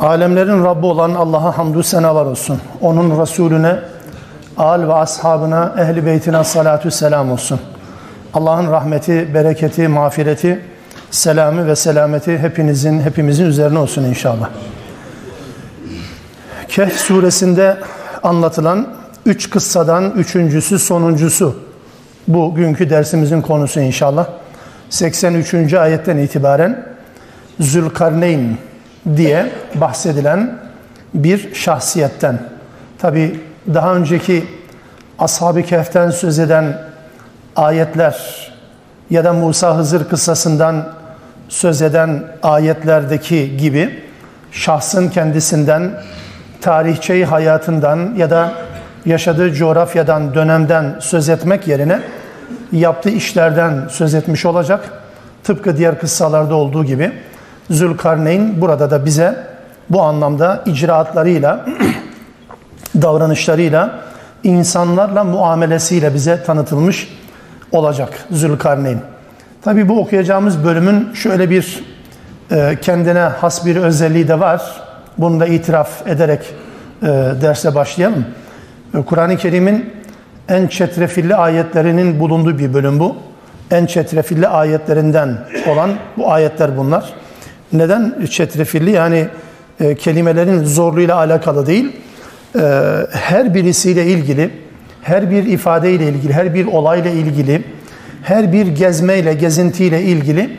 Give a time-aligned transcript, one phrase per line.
[0.00, 2.60] Alemlerin Rabbi olan Allah'a hamdü senalar olsun.
[2.80, 3.78] Onun Resulüne,
[4.56, 7.60] al ve ashabına, ehli beytine salatü selam olsun.
[8.34, 10.60] Allah'ın rahmeti, bereketi, mağfireti,
[11.10, 14.50] selamı ve selameti hepinizin, hepimizin üzerine olsun inşallah.
[16.68, 17.76] Kehf suresinde
[18.22, 18.88] anlatılan
[19.26, 21.56] üç kıssadan üçüncüsü, sonuncusu
[22.28, 24.26] bugünkü dersimizin konusu inşallah.
[24.90, 25.74] 83.
[25.74, 26.86] ayetten itibaren
[27.60, 28.56] Zülkarneyn
[29.16, 30.58] diye bahsedilen
[31.14, 32.38] bir şahsiyetten.
[32.98, 33.40] Tabi
[33.74, 34.44] daha önceki
[35.18, 36.78] Ashab-ı Kehf'ten söz eden
[37.56, 38.50] ayetler
[39.10, 40.88] ya da Musa Hızır kıssasından
[41.48, 44.00] söz eden ayetlerdeki gibi
[44.52, 45.90] şahsın kendisinden,
[46.60, 48.52] tarihçeyi hayatından ya da
[49.06, 52.00] yaşadığı coğrafyadan, dönemden söz etmek yerine
[52.72, 54.90] yaptığı işlerden söz etmiş olacak.
[55.44, 57.12] Tıpkı diğer kıssalarda olduğu gibi
[57.70, 59.46] Zülkarneyn burada da bize
[59.90, 61.66] bu anlamda icraatlarıyla,
[63.02, 64.00] davranışlarıyla,
[64.44, 67.08] insanlarla muamelesiyle bize tanıtılmış
[67.72, 68.98] olacak Zülkarneyn.
[69.62, 71.84] Tabi bu okuyacağımız bölümün şöyle bir
[72.50, 74.62] e, kendine has bir özelliği de var.
[75.18, 76.40] Bunu da itiraf ederek
[77.02, 77.06] e,
[77.42, 78.24] derse başlayalım.
[78.94, 79.92] E, Kur'an-ı Kerim'in
[80.48, 83.16] en çetrefilli ayetlerinin bulunduğu bir bölüm bu.
[83.70, 87.12] En çetrefilli ayetlerinden olan bu ayetler bunlar.
[87.72, 88.90] Neden çetrefilli?
[88.90, 89.28] Yani
[89.80, 91.96] e, kelimelerin zorluğuyla alakalı değil.
[92.58, 92.60] E,
[93.10, 94.50] her birisiyle ilgili,
[95.02, 97.64] her bir ifadeyle ilgili, her bir olayla ilgili,
[98.22, 100.58] her bir gezmeyle, gezintiyle ilgili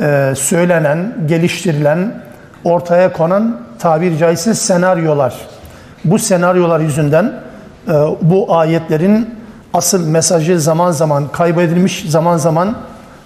[0.00, 2.22] e, söylenen, geliştirilen,
[2.64, 5.34] ortaya konan tabiri caizse senaryolar.
[6.04, 7.32] Bu senaryolar yüzünden
[7.88, 7.92] e,
[8.22, 9.28] bu ayetlerin
[9.74, 12.76] asıl mesajı zaman zaman kaybedilmiş, zaman zaman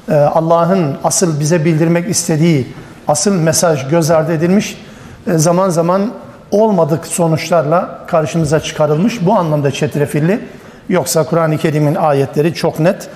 [0.09, 2.67] e, Allah'ın asıl bize bildirmek istediği
[3.09, 4.79] asıl mesaj göz ardı edilmiş,
[5.27, 6.13] e, zaman zaman
[6.51, 9.27] olmadık sonuçlarla karşımıza çıkarılmış.
[9.27, 10.41] Bu anlamda çetrefilli.
[10.89, 13.09] Yoksa Kur'an-ı Kerim'in ayetleri çok net.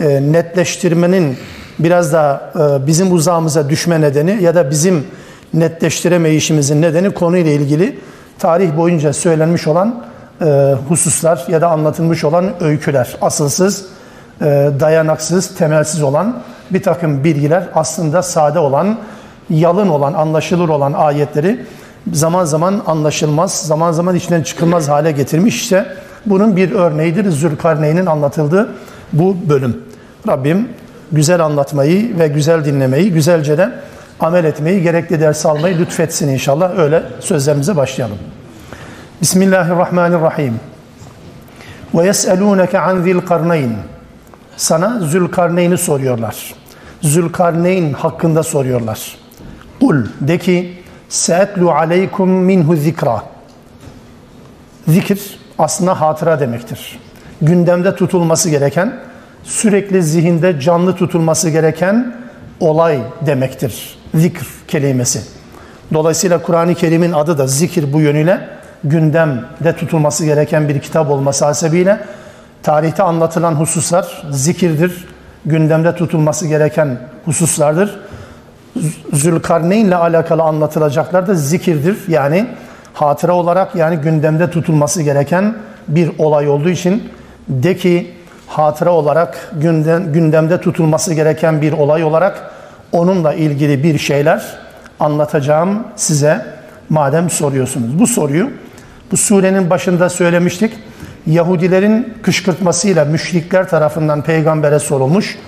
[0.00, 1.36] E, netleştirmenin
[1.78, 5.06] biraz da e, bizim uzağımıza düşme nedeni ya da bizim
[5.54, 7.98] netleştiremeyişimizin nedeni konuyla ilgili
[8.38, 10.04] tarih boyunca söylenmiş olan
[10.88, 13.16] hususlar ya da anlatılmış olan öyküler.
[13.20, 13.86] Asılsız,
[14.80, 18.98] dayanaksız, temelsiz olan bir takım bilgiler aslında sade olan,
[19.50, 21.64] yalın olan, anlaşılır olan ayetleri
[22.12, 25.56] zaman zaman anlaşılmaz, zaman zaman içinden çıkılmaz hale getirmiş.
[25.56, 25.86] İşte
[26.26, 28.74] bunun bir örneğidir Zülkarneyn'in anlatıldığı
[29.12, 29.82] bu bölüm.
[30.28, 30.68] Rabbim
[31.12, 33.70] güzel anlatmayı ve güzel dinlemeyi, güzelce de
[34.20, 36.78] amel etmeyi, gerekli ders almayı lütfetsin inşallah.
[36.78, 38.18] Öyle sözlerimize başlayalım.
[39.20, 40.54] Bismillahirrahmanirrahim.
[41.94, 43.72] Ve yes'elûneke an zilkarneyn.
[44.56, 46.54] Sana Zülkarneyn'i soruyorlar.
[47.02, 49.16] Zülkarneyn hakkında soruyorlar.
[49.80, 50.74] Kul de ki
[51.08, 53.22] se'etlu aleykum minhu zikra.
[54.88, 56.98] Zikir aslında hatıra demektir.
[57.42, 59.00] Gündemde tutulması gereken,
[59.44, 62.14] sürekli zihinde canlı tutulması gereken
[62.60, 63.98] olay demektir.
[64.14, 65.20] Zikr kelimesi.
[65.94, 68.48] Dolayısıyla Kur'an-ı Kerim'in adı da zikir bu yönüyle
[68.84, 72.00] gündemde tutulması gereken bir kitap olması hasebiyle
[72.62, 75.06] tarihte anlatılan hususlar zikirdir,
[75.46, 77.98] gündemde tutulması gereken hususlardır.
[79.12, 81.96] Zülkarneyn ile alakalı anlatılacaklar da zikirdir.
[82.08, 82.46] Yani
[82.94, 85.54] hatıra olarak yani gündemde tutulması gereken
[85.88, 87.12] bir olay olduğu için
[87.48, 88.14] de ki
[88.46, 92.50] hatıra olarak gündem, gündemde tutulması gereken bir olay olarak
[92.92, 94.58] onunla ilgili bir şeyler
[95.00, 96.46] anlatacağım size
[96.88, 97.98] madem soruyorsunuz.
[97.98, 98.50] Bu soruyu
[99.12, 100.72] bu surenin başında söylemiştik.
[101.26, 105.38] Yahudilerin kışkırtmasıyla müşrikler tarafından peygambere sorulmuş.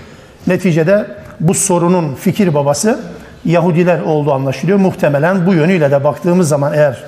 [0.46, 1.06] Neticede
[1.40, 3.00] bu sorunun fikir babası
[3.44, 4.78] Yahudiler olduğu anlaşılıyor.
[4.78, 7.04] Muhtemelen bu yönüyle de baktığımız zaman eğer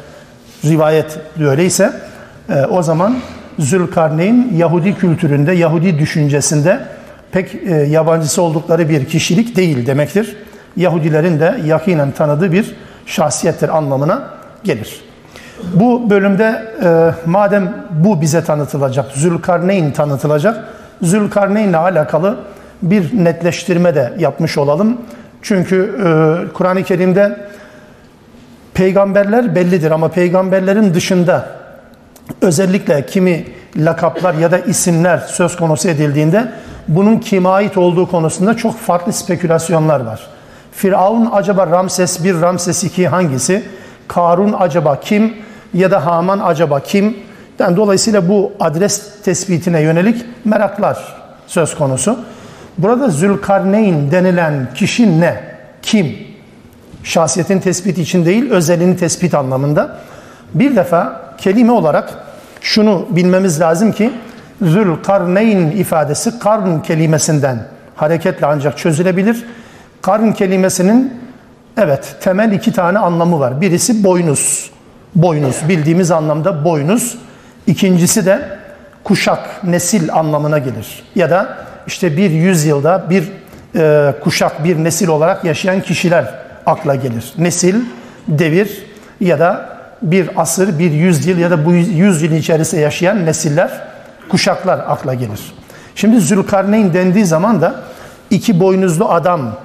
[0.65, 1.93] rivayet öyleyse
[2.49, 3.17] e, o zaman
[3.59, 6.81] Zülkarneyn Yahudi kültüründe, Yahudi düşüncesinde
[7.33, 10.37] pek e, yabancısı oldukları bir kişilik değil demektir.
[10.77, 12.75] Yahudilerin de yakinen tanıdığı bir
[13.07, 14.31] şahsiyettir anlamına
[14.65, 15.01] gelir.
[15.75, 20.65] Bu bölümde e, madem bu bize tanıtılacak, Zülkarneyn tanıtılacak,
[21.03, 22.37] Zülkarneyn ile alakalı
[22.83, 24.99] bir netleştirme de yapmış olalım.
[25.43, 27.39] Çünkü e, Kur'an-ı Kerim'de
[28.75, 31.49] Peygamberler bellidir ama peygamberlerin dışında
[32.41, 33.45] özellikle kimi
[33.77, 36.53] lakaplar ya da isimler söz konusu edildiğinde
[36.89, 40.21] bunun kime ait olduğu konusunda çok farklı spekülasyonlar var.
[40.73, 43.63] Firavun acaba Ramses 1, Ramses 2 hangisi?
[44.09, 45.37] Karun acaba kim?
[45.75, 47.17] Ya da Haman acaba kim?
[47.59, 50.99] Yani dolayısıyla bu adres tespitine yönelik meraklar
[51.47, 52.19] söz konusu.
[52.79, 55.41] Burada Zülkarneyn denilen kişi ne?
[55.83, 56.17] Kim?
[57.03, 59.99] Şahsiyetin tespiti için değil, özelliğini tespit anlamında.
[60.55, 62.15] Bir defa kelime olarak
[62.61, 64.13] şunu bilmemiz lazım ki
[64.63, 67.67] Zülkarneyn ifadesi karn kelimesinden
[67.97, 69.45] hareketle ancak çözülebilir.
[70.03, 71.21] Karn kelimesinin
[71.77, 73.61] evet temel iki tane anlamı var.
[73.61, 74.71] Birisi boynuz.
[75.15, 77.19] Boynuz bildiğimiz anlamda boynuz.
[77.67, 78.59] İkincisi de
[79.05, 81.03] kuşak, nesil anlamına gelir.
[81.15, 83.25] Ya da işte bir yüzyılda bir
[83.77, 86.35] e, kuşak, bir nesil olarak yaşayan kişiler
[86.67, 87.33] akla gelir.
[87.39, 87.75] Nesil,
[88.29, 88.87] devir
[89.21, 89.69] ya da
[90.03, 93.71] bir asır, bir yüzyıl ya da bu yüzyıl içerisinde yaşayan nesiller,
[94.29, 95.53] kuşaklar akla gelir.
[95.95, 97.75] Şimdi Zülkarneyn dendiği zaman da
[98.31, 99.57] iki boynuzlu adam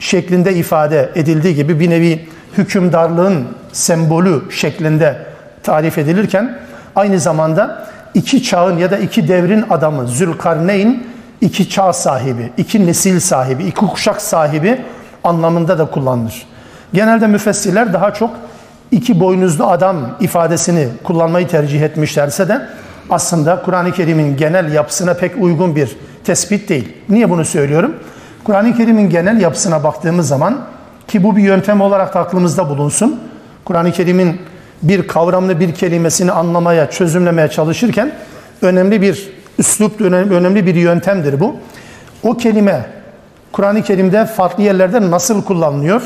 [0.00, 2.28] şeklinde ifade edildiği gibi bir nevi
[2.58, 5.26] hükümdarlığın sembolü şeklinde
[5.62, 6.58] tarif edilirken
[6.96, 11.06] aynı zamanda iki çağın ya da iki devrin adamı Zülkarneyn
[11.40, 14.80] iki çağ sahibi, iki nesil sahibi, iki kuşak sahibi
[15.24, 16.46] anlamında da kullanılır.
[16.92, 18.30] Genelde müfessirler daha çok
[18.90, 22.68] iki boynuzlu adam ifadesini kullanmayı tercih etmişlerse de
[23.10, 26.96] aslında Kur'an-ı Kerim'in genel yapısına pek uygun bir tespit değil.
[27.08, 27.94] Niye bunu söylüyorum?
[28.44, 30.58] Kur'an-ı Kerim'in genel yapısına baktığımız zaman
[31.08, 33.20] ki bu bir yöntem olarak da aklımızda bulunsun.
[33.64, 34.40] Kur'an-ı Kerim'in
[34.82, 38.12] bir kavramlı bir kelimesini anlamaya, çözümlemeye çalışırken
[38.62, 41.56] önemli bir üslup, önemli bir yöntemdir bu.
[42.22, 42.86] O kelime
[43.52, 46.02] Kur'an-ı Kerim'de farklı yerlerde nasıl kullanılıyor?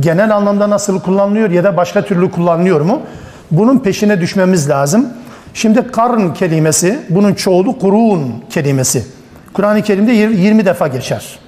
[0.00, 3.02] Genel anlamda nasıl kullanılıyor ya da başka türlü kullanılıyor mu?
[3.50, 5.08] Bunun peşine düşmemiz lazım.
[5.54, 9.04] Şimdi karn kelimesi, bunun çoğulu kurun kelimesi.
[9.52, 11.38] Kur'an-ı Kerim'de 20 defa geçer.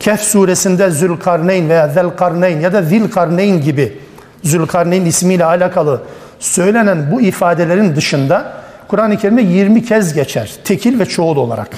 [0.00, 3.98] Kehf suresinde Zülkarneyn veya Zelkarneyn ya da Zilkarneyn gibi
[4.42, 6.02] Zülkarneyn ismiyle alakalı
[6.38, 8.52] söylenen bu ifadelerin dışında
[8.88, 10.52] Kur'an-ı Kerim'de 20 kez geçer.
[10.64, 11.68] Tekil ve çoğul olarak.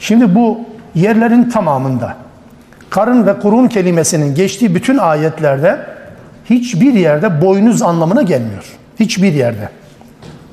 [0.00, 0.60] Şimdi bu
[0.94, 2.16] yerlerin tamamında
[2.90, 5.78] karın ve kurun kelimesinin geçtiği bütün ayetlerde
[6.50, 8.64] hiçbir yerde boynuz anlamına gelmiyor.
[9.00, 9.68] Hiçbir yerde.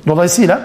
[0.06, 0.60] Dolayısıyla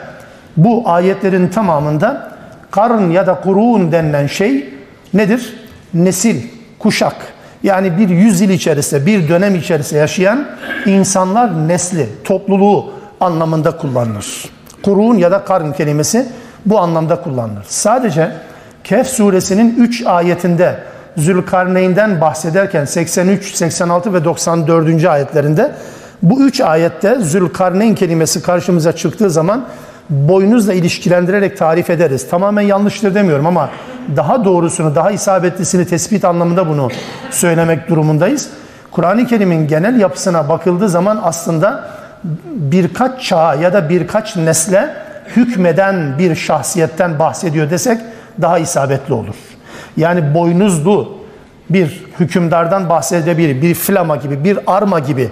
[0.57, 2.31] bu ayetlerin tamamında
[2.71, 4.69] karın ya da kurun denilen şey
[5.13, 5.53] nedir?
[5.93, 6.41] Nesil,
[6.79, 7.15] kuşak.
[7.63, 10.45] Yani bir yüzyıl içerisinde, bir dönem içerisinde yaşayan
[10.85, 14.54] insanlar nesli, topluluğu anlamında kullanılır.
[14.85, 16.27] Kurun ya da karın kelimesi
[16.65, 17.65] bu anlamda kullanılır.
[17.67, 18.31] Sadece
[18.83, 20.79] Kehf suresinin 3 ayetinde
[21.17, 25.05] Zülkarneyn'den bahsederken 83, 86 ve 94.
[25.05, 25.71] ayetlerinde
[26.21, 29.65] bu üç ayette Zülkarneyn kelimesi karşımıza çıktığı zaman
[30.09, 32.29] boynuzla ilişkilendirerek tarif ederiz.
[32.29, 33.69] Tamamen yanlıştır demiyorum ama
[34.15, 36.89] daha doğrusunu, daha isabetlisini tespit anlamında bunu
[37.31, 38.49] söylemek durumundayız.
[38.91, 41.89] Kur'an-ı Kerim'in genel yapısına bakıldığı zaman aslında
[42.45, 44.95] birkaç çağa ya da birkaç nesle
[45.35, 48.01] hükmeden bir şahsiyetten bahsediyor desek
[48.41, 49.35] daha isabetli olur.
[49.97, 51.17] Yani boynuzlu
[51.69, 53.61] bir hükümdardan bahsedebilir.
[53.61, 55.29] Bir flama gibi, bir arma gibi.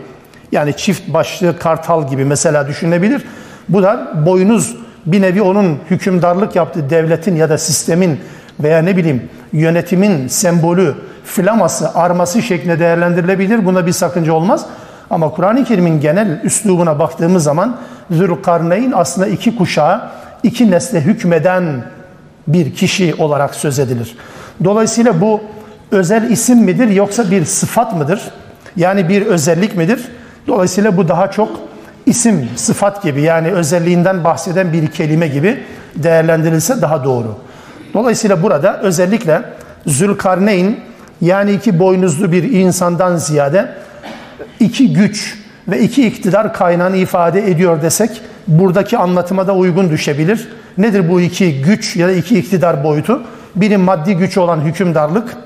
[0.52, 3.26] Yani çift başlı kartal gibi mesela düşünebilir.
[3.70, 4.76] Bu da boynuz
[5.06, 8.20] bir nevi onun hükümdarlık yaptığı devletin ya da sistemin
[8.60, 13.66] veya ne bileyim yönetimin sembolü, flaması, arması şeklinde değerlendirilebilir.
[13.66, 14.66] Buna bir sakınca olmaz.
[15.14, 17.78] Ama Kur'an-ı Kerim'in genel üslubuna baktığımız zaman
[18.12, 20.02] Zülkarneyn aslında iki kuşağı,
[20.44, 21.84] iki nesle hükmeden
[22.48, 24.18] bir kişi olarak söz edilir.
[24.64, 25.42] Dolayısıyla bu
[25.92, 28.22] özel isim midir yoksa bir sıfat mıdır?
[28.76, 30.08] Yani bir özellik midir?
[30.48, 31.50] Dolayısıyla bu daha çok
[32.06, 35.64] isim, sıfat gibi yani özelliğinden bahseden bir kelime gibi
[35.96, 37.36] değerlendirilse daha doğru.
[37.94, 39.42] Dolayısıyla burada özellikle
[39.88, 40.80] Zülkarneyn
[41.22, 43.83] yani iki boynuzlu bir insandan ziyade
[44.64, 50.48] iki güç ve iki iktidar kaynağını ifade ediyor desek buradaki anlatıma da uygun düşebilir.
[50.78, 53.24] Nedir bu iki güç ya da iki iktidar boyutu?
[53.56, 55.38] Biri maddi güç olan hükümdarlık,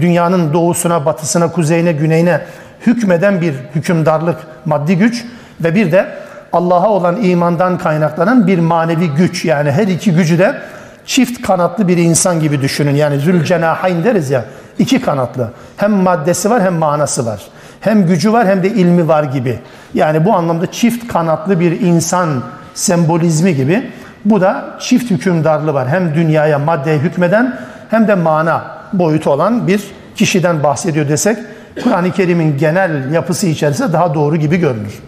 [0.00, 2.40] dünyanın doğusuna, batısına, kuzeyine, güneyine
[2.86, 5.24] hükmeden bir hükümdarlık, maddi güç
[5.60, 6.08] ve bir de
[6.52, 9.44] Allah'a olan imandan kaynaklanan bir manevi güç.
[9.44, 10.62] Yani her iki gücü de
[11.06, 12.94] çift kanatlı bir insan gibi düşünün.
[12.94, 14.44] Yani zülcenahayn deriz ya,
[14.78, 15.50] iki kanatlı.
[15.76, 17.42] Hem maddesi var hem manası var.
[17.82, 19.58] Hem gücü var hem de ilmi var gibi.
[19.94, 22.28] Yani bu anlamda çift kanatlı bir insan
[22.74, 23.90] sembolizmi gibi.
[24.24, 25.88] Bu da çift hükümdarlığı var.
[25.88, 27.58] Hem dünyaya maddeye hükmeden
[27.90, 29.82] hem de mana boyutu olan bir
[30.16, 31.38] kişiden bahsediyor desek
[31.84, 34.98] Kur'an-ı Kerim'in genel yapısı içerisinde daha doğru gibi görünür.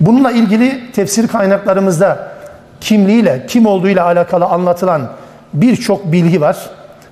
[0.00, 2.28] Bununla ilgili tefsir kaynaklarımızda
[2.80, 5.02] kimliğiyle, kim olduğuyla alakalı anlatılan
[5.52, 6.56] birçok bilgi var.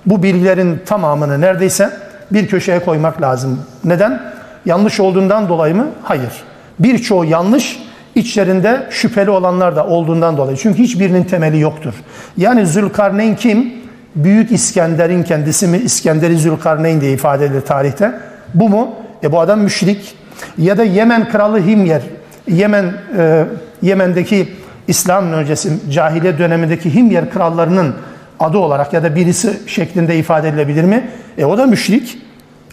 [0.05, 1.89] Bu bilgilerin tamamını neredeyse
[2.31, 3.61] bir köşeye koymak lazım.
[3.83, 4.36] Neden?
[4.67, 5.87] Yanlış olduğundan dolayı mı?
[6.03, 6.31] Hayır.
[6.79, 7.79] Birçoğu yanlış,
[8.15, 10.57] içlerinde şüpheli olanlar da olduğundan dolayı.
[10.57, 11.93] Çünkü hiçbirinin temeli yoktur.
[12.37, 13.73] Yani Zülkarneyn kim?
[14.15, 15.77] Büyük İskender'in kendisi mi?
[15.77, 18.13] İskender'i Zülkarneyn diye ifade edilir tarihte.
[18.53, 18.95] Bu mu?
[19.23, 20.15] E bu adam müşrik.
[20.57, 22.01] Ya da Yemen kralı Himyer.
[22.47, 23.45] Yemen e,
[23.81, 24.49] Yemen'deki
[24.87, 27.95] İslam öncesi cahiliye dönemindeki Himyer krallarının
[28.39, 31.09] adı olarak ya da birisi şeklinde ifade edilebilir mi?
[31.37, 32.26] E o da müşrik.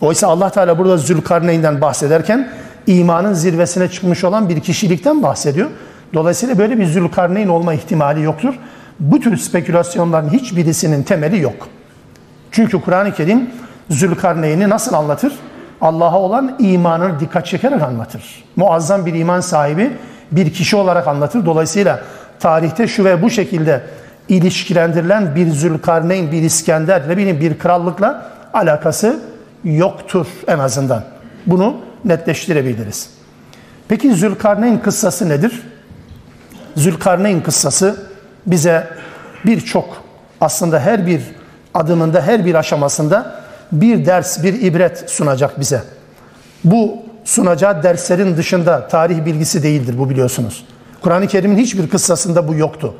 [0.04, 2.48] Oysa Allah Teala burada Zülkarneyn'den bahsederken
[2.86, 5.70] imanın zirvesine çıkmış olan bir kişilikten bahsediyor.
[6.14, 8.54] Dolayısıyla böyle bir Zülkarneyn olma ihtimali yoktur.
[9.00, 11.68] Bu tür spekülasyonların hiçbirisinin temeli yok.
[12.50, 13.50] Çünkü Kur'an-ı Kerim
[13.90, 15.32] Zülkarneyn'i nasıl anlatır?
[15.80, 18.44] Allah'a olan imanını dikkat çekerek anlatır.
[18.56, 19.92] Muazzam bir iman sahibi
[20.32, 21.46] bir kişi olarak anlatır.
[21.46, 22.00] Dolayısıyla
[22.40, 23.82] tarihte şu ve bu şekilde
[24.28, 29.33] ilişkilendirilen bir Zülkarneyn, bir İskender, ne bileyim bir krallıkla alakası
[29.64, 31.04] yoktur en azından.
[31.46, 33.10] Bunu netleştirebiliriz.
[33.88, 35.62] Peki Zülkarneyn kıssası nedir?
[36.76, 38.06] Zülkarneyn kıssası
[38.46, 38.88] bize
[39.46, 40.02] birçok
[40.40, 41.22] aslında her bir
[41.74, 45.82] adımında, her bir aşamasında bir ders, bir ibret sunacak bize.
[46.64, 50.64] Bu sunacağı derslerin dışında tarih bilgisi değildir bu biliyorsunuz.
[51.00, 52.94] Kur'an-ı Kerim'in hiçbir kıssasında bu yoktu.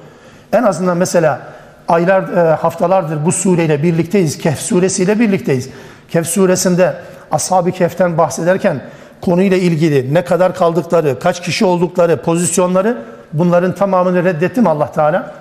[0.53, 1.41] En azından mesela
[1.89, 4.39] aylar, e, haftalardır bu sureyle birlikteyiz.
[4.39, 5.69] Kehf suresiyle birlikteyiz.
[6.09, 6.95] Kehf suresinde
[7.31, 8.81] Ashab-ı Kehf'ten bahsederken
[9.21, 12.99] konuyla ilgili ne kadar kaldıkları, kaç kişi oldukları, pozisyonları
[13.33, 15.35] bunların tamamını reddettim Allah Teala.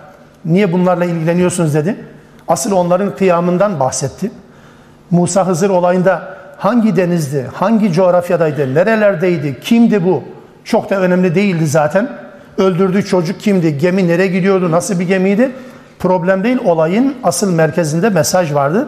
[0.45, 1.95] Niye bunlarla ilgileniyorsunuz dedi.
[2.47, 4.31] Asıl onların kıyamından bahsetti.
[5.11, 10.23] Musa Hızır olayında hangi denizdi, hangi coğrafyadaydı, nerelerdeydi, kimdi bu?
[10.63, 12.09] Çok da önemli değildi zaten.
[12.57, 15.51] Öldürdüğü çocuk kimdi, gemi nereye gidiyordu, nasıl bir gemiydi?
[15.99, 18.87] Problem değil, olayın asıl merkezinde mesaj vardı.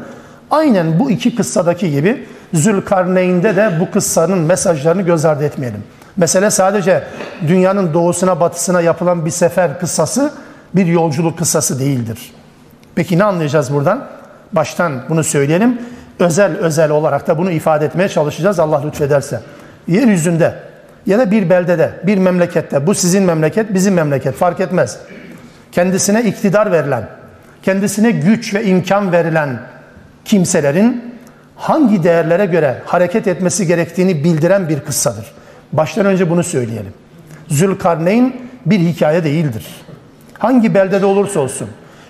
[0.52, 5.84] Aynen bu iki kıssadaki gibi Zülkarneyn'de de bu kıssanın mesajlarını göz ardı etmeyelim.
[6.18, 7.04] Mesele sadece
[7.48, 10.32] dünyanın doğusuna batısına yapılan bir sefer kıssası
[10.76, 12.34] bir yolculuk kıssası değildir.
[12.96, 14.08] Peki ne anlayacağız buradan?
[14.54, 15.82] Baştan bunu söyleyelim.
[16.20, 19.42] Özel özel olarak da bunu ifade etmeye çalışacağız Allah lütfederse.
[19.88, 20.56] Yeryüzünde
[21.06, 25.00] ya da bir beldede, bir memlekette, bu sizin memleket, bizim memleket fark etmez.
[25.72, 27.08] Kendisine iktidar verilen,
[27.64, 29.60] kendisine güç ve imkan verilen
[30.26, 31.16] kimselerin
[31.56, 35.26] hangi değerlere göre hareket etmesi gerektiğini bildiren bir kıssadır.
[35.74, 36.94] Baştan önce bunu söyleyelim.
[37.48, 39.66] Zülkarneyn bir hikaye değildir.
[40.40, 41.70] Hangi beldede olursa olsun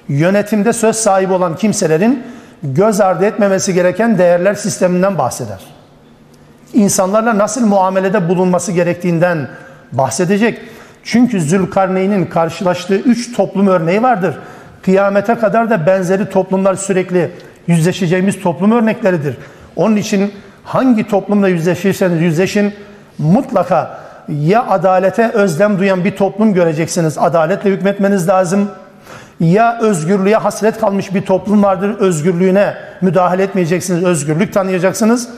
[0.10, 2.24] yönetimde söz sahibi olan kimselerin
[2.64, 5.60] göz ardı etmemesi gereken değerler sisteminden bahseder.
[6.74, 9.48] İnsanlarla nasıl muamelede bulunması gerektiğinden
[9.92, 10.62] bahsedecek.
[11.04, 14.36] Çünkü Zülkarneyn'in karşılaştığı üç toplum örneği vardır.
[14.82, 17.32] Kıyamete kadar da benzeri toplumlar sürekli
[17.68, 19.38] yüzleşeceğimiz toplum örnekleridir.
[19.76, 22.74] Onun için hangi toplumla yüzleşirseniz yüzleşin
[23.18, 27.18] mutlaka ya adalete özlem duyan bir toplum göreceksiniz.
[27.18, 28.70] Adaletle hükmetmeniz lazım.
[29.40, 31.96] Ya özgürlüğe hasret kalmış bir toplum vardır.
[32.00, 34.04] Özgürlüğüne müdahale etmeyeceksiniz.
[34.04, 35.30] Özgürlük tanıyacaksınız.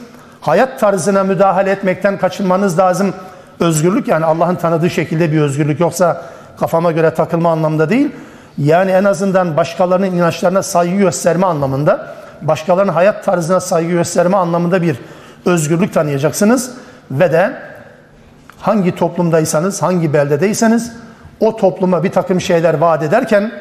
[0.42, 3.14] Hayat tarzına müdahale etmekten kaçınmanız lazım.
[3.60, 5.80] Özgürlük yani Allah'ın tanıdığı şekilde bir özgürlük.
[5.80, 6.26] Yoksa
[6.60, 8.12] kafama göre takılma anlamında değil.
[8.58, 12.08] Yani en azından başkalarının inançlarına saygı gösterme anlamında,
[12.42, 14.98] başkalarının hayat tarzına saygı gösterme anlamında bir
[15.46, 16.72] özgürlük tanıyacaksınız.
[17.12, 17.54] Ve de
[18.60, 20.92] hangi toplumdaysanız, hangi beldedeyseniz
[21.40, 23.52] o topluma bir takım şeyler vaat ederken,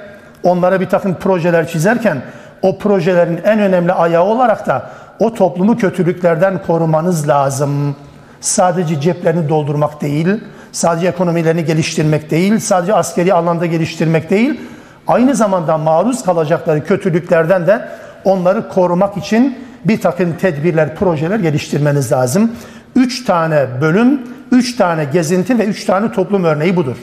[0.43, 2.23] onlara bir takım projeler çizerken,
[2.63, 7.97] o projelerin en önemli ayağı olarak da o toplumu kötülüklerden korumanız lazım.
[8.41, 10.29] Sadece ceplerini doldurmak değil,
[10.73, 14.61] sadece ekonomilerini geliştirmek değil, sadece askeri alanda geliştirmek değil,
[15.09, 17.89] aynı zamanda maruz kalacakları kötülüklerden de
[18.25, 22.53] onları korumak için bir takım tedbirler, projeler geliştirmeniz lazım.
[22.97, 24.21] Üç tane bölüm,
[24.53, 26.97] üç tane gezinti ve üç tane toplum örneği budur.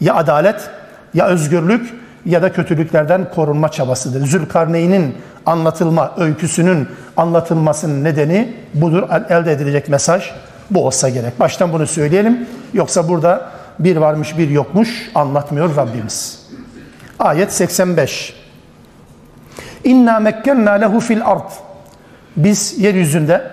[0.00, 0.70] Ya adalet,
[1.14, 1.94] ya özgürlük
[2.26, 4.26] ya da kötülüklerden korunma çabasıdır.
[4.26, 5.14] Zülkarneyn'in
[5.46, 9.02] anlatılma öyküsünün anlatılmasının nedeni budur.
[9.28, 10.30] Elde edilecek mesaj
[10.70, 11.40] bu olsa gerek.
[11.40, 12.46] Baştan bunu söyleyelim.
[12.74, 16.39] Yoksa burada bir varmış bir yokmuş anlatmıyor Rabbimiz.
[17.20, 18.34] Ayet 85.
[19.84, 21.50] İnna mekkenna lehu fil ard.
[22.36, 23.50] Biz yeryüzünde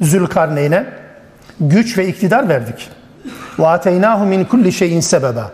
[0.00, 0.86] Zülkarneyn'e
[1.60, 2.90] güç ve iktidar verdik.
[3.58, 5.50] Ve ateynahu min kulli şeyin sebeba.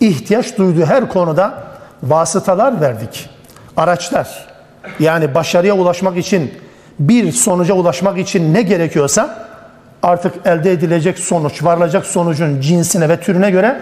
[0.00, 1.64] İhtiyaç duyduğu her konuda
[2.02, 3.30] vasıtalar verdik.
[3.76, 4.46] Araçlar.
[5.00, 6.54] Yani başarıya ulaşmak için,
[6.98, 9.48] bir sonuca ulaşmak için ne gerekiyorsa
[10.02, 13.80] artık elde edilecek sonuç, varılacak sonucun cinsine ve türüne göre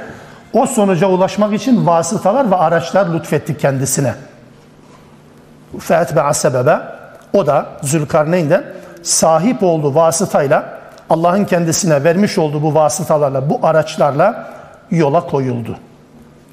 [0.53, 4.15] o sonuca ulaşmak için vasıtalar ve araçlar lütfetti kendisine.
[5.79, 6.79] Fe'etbe'a sebebe
[7.33, 8.65] o da Zülkarneyn'den
[9.03, 10.81] sahip olduğu vasıtayla
[11.11, 14.51] Allah'ın kendisine vermiş olduğu bu vasıtalarla, bu araçlarla
[14.91, 15.77] yola koyuldu.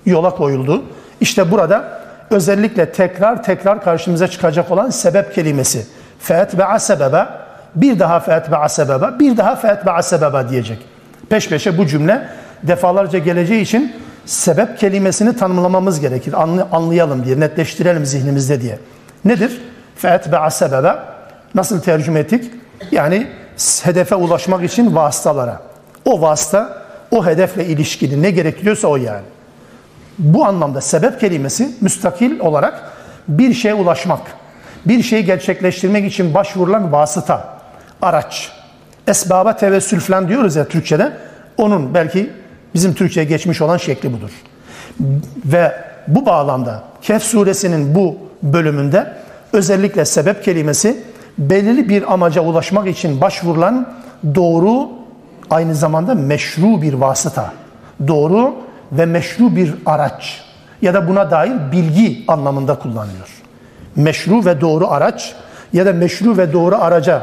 [0.05, 0.83] Yola koyuldu.
[1.21, 1.99] İşte burada
[2.29, 5.87] özellikle tekrar tekrar karşımıza çıkacak olan sebep kelimesi.
[6.19, 7.25] Fe'etbe'a sebebe,
[7.75, 10.79] bir daha fe'etbe'a sebebe, bir daha fe'etbe'a sebebe diyecek.
[11.29, 12.29] Peş peşe bu cümle
[12.62, 13.92] defalarca geleceği için
[14.26, 16.34] sebep kelimesini tanımlamamız gerekir.
[16.72, 18.78] Anlayalım diye, netleştirelim zihnimizde diye.
[19.24, 19.60] Nedir?
[20.02, 20.98] فَاَتْبَعَ sebebe
[21.54, 22.50] Nasıl tercüme ettik?
[22.90, 23.26] Yani
[23.82, 25.62] hedefe ulaşmak için vasıtalara.
[26.04, 29.24] O vasıta o hedefle ilişkili ne gerekiyorsa o yani.
[30.18, 32.90] Bu anlamda sebep kelimesi müstakil olarak
[33.28, 34.20] bir şeye ulaşmak,
[34.86, 37.58] bir şeyi gerçekleştirmek için başvurulan vasıta,
[38.02, 38.52] araç.
[39.06, 41.12] Esbaba tevessül falan diyoruz ya Türkçe'de.
[41.56, 42.30] Onun belki
[42.77, 44.29] bizim Türkçe'ye geçmiş olan şekli budur.
[45.45, 45.71] Ve
[46.07, 49.13] bu bağlamda Kehf suresinin bu bölümünde
[49.53, 51.03] özellikle sebep kelimesi
[51.37, 53.87] belirli bir amaca ulaşmak için başvurulan
[54.35, 54.89] doğru
[55.49, 57.53] aynı zamanda meşru bir vasıta.
[58.07, 58.53] Doğru
[58.91, 60.43] ve meşru bir araç
[60.81, 63.29] ya da buna dair bilgi anlamında kullanılıyor.
[63.95, 65.35] Meşru ve doğru araç
[65.73, 67.21] ya da meşru ve doğru araca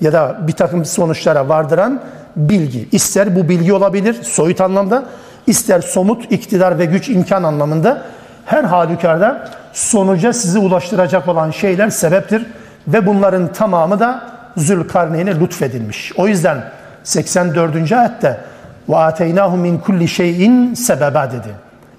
[0.00, 2.00] ya da bir takım sonuçlara vardıran
[2.36, 2.88] bilgi.
[2.92, 5.04] İster bu bilgi olabilir soyut anlamda,
[5.46, 8.02] ister somut iktidar ve güç imkan anlamında
[8.46, 12.46] her halükarda sonuca sizi ulaştıracak olan şeyler sebeptir
[12.88, 16.12] ve bunların tamamı da Zülkarneyn'e lütfedilmiş.
[16.16, 16.64] O yüzden
[17.04, 17.92] 84.
[17.92, 18.40] ayette
[18.88, 21.48] ve ateynahu min kulli şeyin sebeba dedi.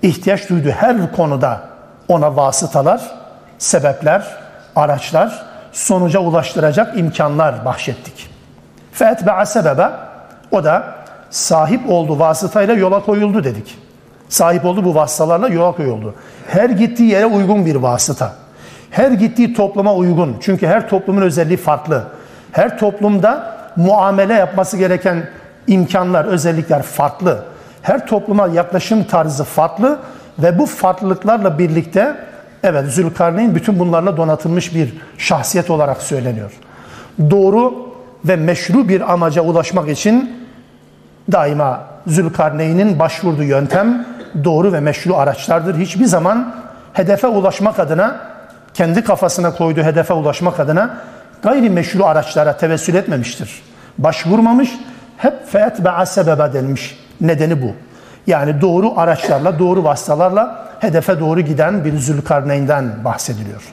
[0.01, 1.62] İhtiyaç duyduğu her konuda
[2.08, 3.01] ona vasıtalar,
[3.58, 4.24] sebepler,
[4.75, 8.29] araçlar, sonuca ulaştıracak imkanlar bahşettik.
[8.91, 9.89] Fetbe'a sebebe
[10.51, 10.96] o da
[11.30, 13.77] sahip olduğu vasıtayla yola koyuldu dedik.
[14.30, 16.13] Sahip olduğu bu vasıtalarla yola koyuldu.
[16.48, 18.33] Her gittiği yere uygun bir vasıta.
[18.92, 20.38] Her gittiği topluma uygun.
[20.42, 22.03] Çünkü her toplumun özelliği farklı.
[22.51, 25.29] Her toplumda muamele yapması gereken
[25.68, 27.46] imkanlar, özellikler farklı.
[27.81, 30.00] Her topluma yaklaşım tarzı farklı
[30.40, 32.16] ve bu farklılıklarla birlikte
[32.64, 36.51] evet Zülkarneyn bütün bunlarla donatılmış bir şahsiyet olarak söyleniyor.
[37.29, 37.88] Doğru
[38.27, 40.48] ve meşru bir amaca ulaşmak için
[41.31, 44.05] daima Zülkarneyn'in başvurduğu yöntem
[44.44, 45.77] doğru ve meşru araçlardır.
[45.77, 46.55] Hiçbir zaman
[46.94, 48.20] hedefe ulaşmak adına
[48.74, 50.98] kendi kafasına koyduğu hedefe ulaşmak adına
[51.44, 53.61] gayri meşru araçlara tevessül etmemiştir.
[53.98, 54.70] Başvurmamış,
[55.18, 57.00] hep fetbe'a sebebe denilmiş.
[57.22, 57.72] Nedeni bu.
[58.27, 63.63] Yani doğru araçlarla, doğru vasıtalarla hedefe doğru giden bir Zülkarneyn'den bahsediliyor.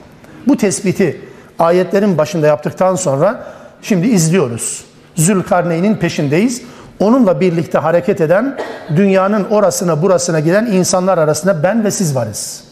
[0.47, 1.21] Bu tespiti
[1.59, 3.43] ayetlerin başında yaptıktan sonra
[3.85, 4.85] şimdi izliyoruz.
[5.15, 6.61] Zülkarneyn'in peşindeyiz.
[6.99, 8.57] Onunla birlikte hareket eden,
[8.95, 12.63] dünyanın orasına burasına giden insanlar arasında ben ve siz varız.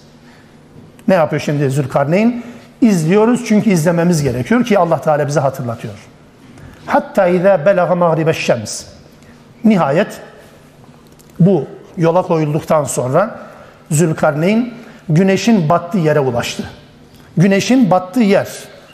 [1.08, 2.44] Ne yapıyor şimdi Zülkarneyn?
[2.82, 5.94] İzliyoruz çünkü izlememiz gerekiyor ki Allah Teala bize hatırlatıyor.
[6.86, 8.84] Hatta izâ belaga mağribe şems.
[9.64, 10.22] Nihayet
[11.40, 13.40] bu yola koyulduktan sonra
[13.92, 14.74] Zülkarneyn
[15.10, 16.64] güneşin battığı yere ulaştı.
[17.38, 18.48] Güneşin battığı yer.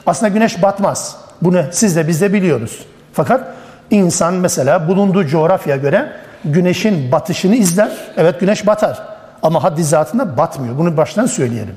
[0.05, 1.17] Aslında güneş batmaz.
[1.42, 2.86] Bunu siz de biz de biliyoruz.
[3.12, 3.54] Fakat
[3.90, 6.12] insan mesela bulunduğu coğrafya göre
[6.44, 7.90] güneşin batışını izler.
[8.16, 9.02] Evet güneş batar.
[9.42, 10.78] Ama haddi zatında batmıyor.
[10.78, 11.74] Bunu baştan söyleyelim.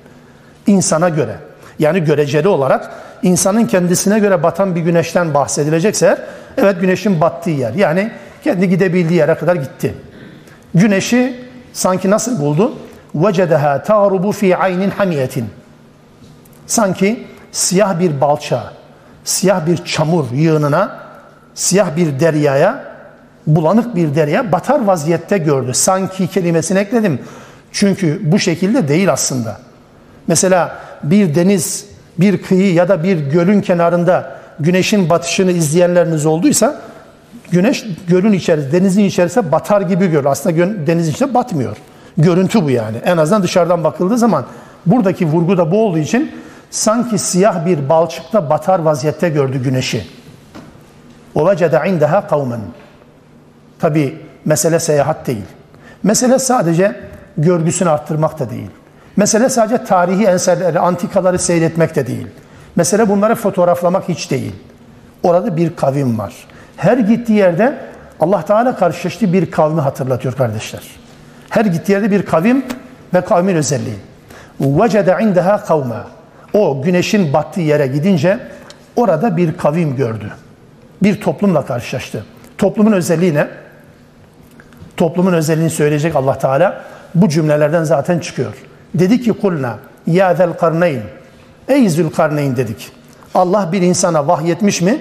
[0.68, 1.36] İnsana göre.
[1.80, 2.92] Yani göreceli olarak
[3.24, 6.18] insanın kendisine göre batan bir güneşten bahsedilecekse eğer,
[6.58, 7.74] evet güneşin battığı yer.
[7.74, 8.12] Yani
[8.44, 9.94] kendi gidebildiği yere kadar gitti.
[10.76, 12.74] Güneşi sanki nasıl buldu?
[13.16, 15.50] وَجَدَهَا تَعْرُبُ ف۪ي عَيْنٍ hamiyetin.
[16.68, 18.74] Sanki siyah bir balça,
[19.25, 20.99] siyah bir çamur yığınına,
[21.55, 22.85] siyah bir deryaya,
[23.47, 25.71] bulanık bir derya batar vaziyette gördü.
[25.75, 27.19] Sanki kelimesini ekledim.
[27.73, 29.59] Çünkü bu şekilde değil aslında.
[30.27, 31.87] Mesela bir deniz,
[32.19, 36.81] bir kıyı ya da bir gölün kenarında güneşin batışını izleyenleriniz olduysa
[37.51, 40.25] güneş gölün içerisinde, denizin içerisinde batar gibi görür.
[40.25, 41.77] Aslında denizin içinde batmıyor.
[42.19, 42.97] Görüntü bu yani.
[43.05, 44.45] En azından dışarıdan bakıldığı zaman
[44.87, 46.33] buradaki vurgu da bu olduğu için
[46.72, 50.08] sanki siyah bir balçıkta batar vaziyette gördü güneşi.
[51.36, 52.58] وَوَجَدَ عِنْدَهَا قَوْمًا
[53.80, 55.46] Tabi mesele seyahat değil.
[56.04, 56.96] Mesele sadece
[57.38, 58.70] görgüsünü arttırmak da değil.
[59.16, 62.28] Mesele sadece tarihi eserleri, antikaları seyretmek de değil.
[62.76, 64.56] Mesele bunları fotoğraflamak hiç değil.
[65.24, 66.34] Orada bir kavim var.
[66.78, 67.78] Her gittiği yerde
[68.20, 70.84] Allah Teala karşılaştığı bir kavmi hatırlatıyor kardeşler.
[71.50, 72.66] Her gittiği yerde bir kavim
[73.14, 74.00] ve kavmin özelliği.
[74.62, 76.02] وَجَدَ عِنْدَهَا قَوْمًا
[76.55, 78.39] o güneşin battığı yere gidince
[78.97, 80.31] orada bir kavim gördü.
[81.03, 82.25] Bir toplumla karşılaştı.
[82.59, 83.49] Toplumun özelliği ne?
[84.97, 86.83] Toplumun özelliğini söyleyecek Allah Teala
[87.15, 88.53] bu cümlelerden zaten çıkıyor.
[88.95, 91.01] Dedi ki kulna ya zel karneyn
[91.69, 92.91] ey zülkarneyn dedik.
[93.35, 95.01] Allah bir insana vahyetmiş mi?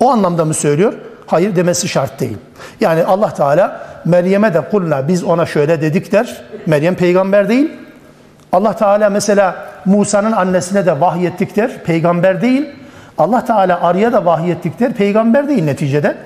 [0.00, 0.92] O anlamda mı söylüyor?
[1.26, 2.36] Hayır demesi şart değil.
[2.80, 6.42] Yani Allah Teala Meryem'e de kulna biz ona şöyle dedik der.
[6.66, 7.70] Meryem peygamber değil.
[8.52, 11.84] Allah Teala mesela Musa'nın annesine de vahyettik der.
[11.84, 12.66] Peygamber değil.
[13.18, 14.92] Allah Teala arıya da vahyettik der.
[14.92, 16.16] Peygamber değil neticede.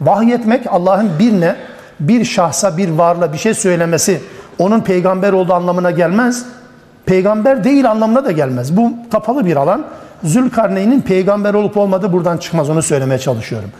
[0.00, 1.56] Vahyetmek Allah'ın birine,
[2.00, 4.20] bir şahsa, bir varla bir şey söylemesi
[4.58, 6.44] onun peygamber olduğu anlamına gelmez.
[7.06, 8.76] Peygamber değil anlamına da gelmez.
[8.76, 9.84] Bu kapalı bir alan.
[10.24, 13.70] Zülkarneyn'in peygamber olup olmadığı buradan çıkmaz onu söylemeye çalışıyorum.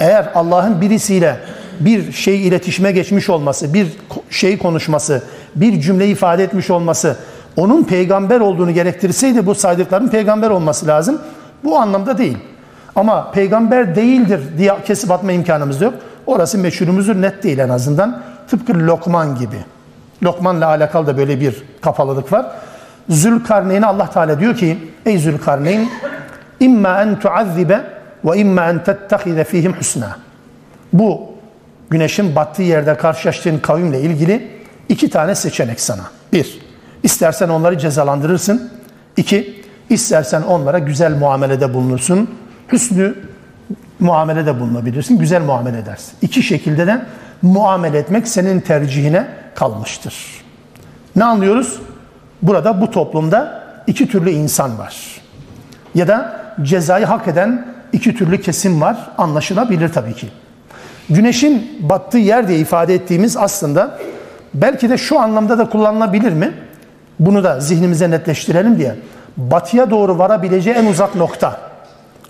[0.00, 1.36] Eğer Allah'ın birisiyle
[1.80, 3.86] bir şey iletişime geçmiş olması, bir
[4.30, 5.22] şey konuşması,
[5.56, 7.16] bir cümle ifade etmiş olması
[7.56, 11.18] onun peygamber olduğunu gerektirseydi bu saydıkların peygamber olması lazım.
[11.64, 12.38] Bu anlamda değil.
[12.96, 15.94] Ama peygamber değildir diye kesip atma imkanımız yok.
[16.26, 18.22] Orası meşhurumuzdur net değil en azından.
[18.50, 19.56] Tıpkı Lokman gibi.
[20.22, 22.46] Lokman'la alakalı da böyle bir kapalılık var.
[23.08, 25.88] Zülkarneyn'e Allah Teala diyor ki ey Zülkarneyn
[26.60, 27.80] imma en tuazzibe
[28.24, 30.16] ve imma en tettehize fihim husna.
[30.92, 31.32] Bu
[31.90, 34.50] güneşin battığı yerde karşılaştığın kavimle ilgili
[34.88, 36.02] iki tane seçenek sana.
[36.32, 36.61] Bir,
[37.02, 38.70] istersen onları cezalandırırsın.
[39.16, 42.30] İki, istersen onlara güzel muamelede bulunursun.
[42.72, 43.14] Hüsnü
[44.00, 46.12] muamelede bulunabilirsin, güzel muamele edersin.
[46.22, 47.02] İki şekilde de
[47.42, 50.14] muamele etmek senin tercihine kalmıştır.
[51.16, 51.80] Ne anlıyoruz?
[52.42, 55.20] Burada bu toplumda iki türlü insan var.
[55.94, 58.96] Ya da cezayı hak eden iki türlü kesim var.
[59.18, 60.28] Anlaşılabilir tabii ki.
[61.10, 63.98] Güneşin battığı yer diye ifade ettiğimiz aslında
[64.54, 66.52] belki de şu anlamda da kullanılabilir mi?
[67.26, 68.94] Bunu da zihnimize netleştirelim diye.
[69.36, 71.60] Batıya doğru varabileceği en uzak nokta.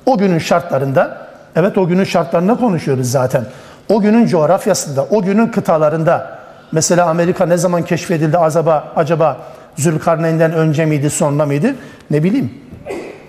[0.06, 1.26] O günün şartlarında,
[1.56, 3.44] evet o günün şartlarında konuşuyoruz zaten.
[3.88, 6.38] O günün coğrafyasında, o günün kıtalarında,
[6.72, 9.36] mesela Amerika ne zaman keşfedildi acaba, acaba
[9.76, 11.74] Zülkarneyn'den önce miydi, sonra mıydı?
[12.10, 12.50] Ne bileyim.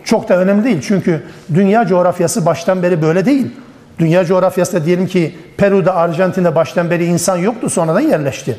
[0.03, 0.81] Çok da önemli değil.
[0.87, 1.23] Çünkü
[1.53, 3.51] dünya coğrafyası baştan beri böyle değil.
[3.99, 8.57] Dünya coğrafyasında diyelim ki Peru'da, Arjantin'de baştan beri insan yoktu, sonradan yerleşti.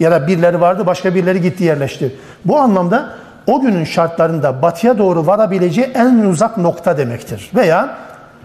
[0.00, 2.14] Ya da birileri vardı, başka birileri gitti yerleşti.
[2.44, 3.12] Bu anlamda
[3.46, 7.50] o günün şartlarında batıya doğru varabileceği en uzak nokta demektir.
[7.54, 7.96] Veya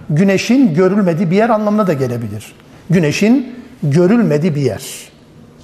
[0.10, 2.56] güneşin görülmediği bir yer anlamına da gelebilir.
[2.90, 4.84] Güneşin görülmediği bir yer.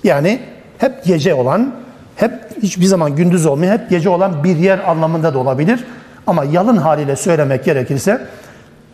[0.03, 0.39] Yani
[0.77, 1.73] hep gece olan,
[2.15, 5.83] hep hiçbir zaman gündüz olmayan, hep gece olan bir yer anlamında da olabilir.
[6.27, 8.27] Ama yalın haliyle söylemek gerekirse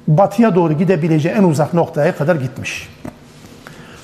[0.07, 2.89] batıya doğru gidebileceği en uzak noktaya kadar gitmiş.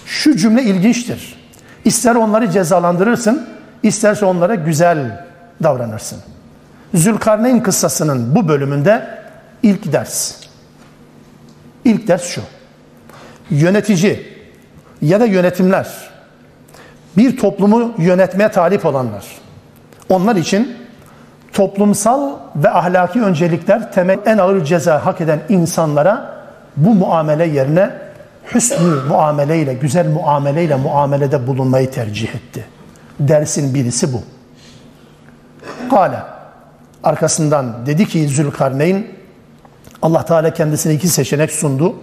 [0.05, 1.38] Şu cümle ilginçtir.
[1.85, 3.47] İster onları cezalandırırsın,
[3.83, 5.25] isterse onlara güzel
[5.63, 6.19] davranırsın.
[6.93, 9.07] Zülkarneyn kıssasının bu bölümünde
[9.63, 10.35] ilk ders.
[11.85, 12.41] İlk ders şu.
[13.49, 14.27] Yönetici
[15.01, 15.87] ya da yönetimler
[17.17, 19.25] bir toplumu yönetmeye talip olanlar.
[20.09, 20.77] Onlar için
[21.53, 26.39] toplumsal ve ahlaki öncelikler temel en ağır ceza hak eden insanlara
[26.77, 27.91] bu muamele yerine
[28.55, 32.65] hüsnü muameleyle, güzel muameleyle muamelede bulunmayı tercih etti.
[33.19, 34.21] Dersin birisi bu.
[35.89, 36.19] Kale.
[37.03, 39.07] Arkasından dedi ki Zülkarneyn
[40.01, 41.95] Allah Teala kendisine iki seçenek sundu.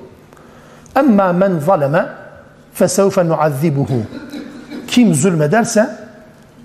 [0.96, 2.06] Emma men zaleme
[2.74, 4.02] fesevfe nuazzibuhu.
[4.88, 5.90] Kim zulmederse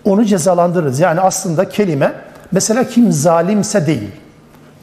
[0.06, 1.00] onu cezalandırırız.
[1.00, 2.14] Yani aslında kelime
[2.52, 4.12] mesela kim zalimse değil.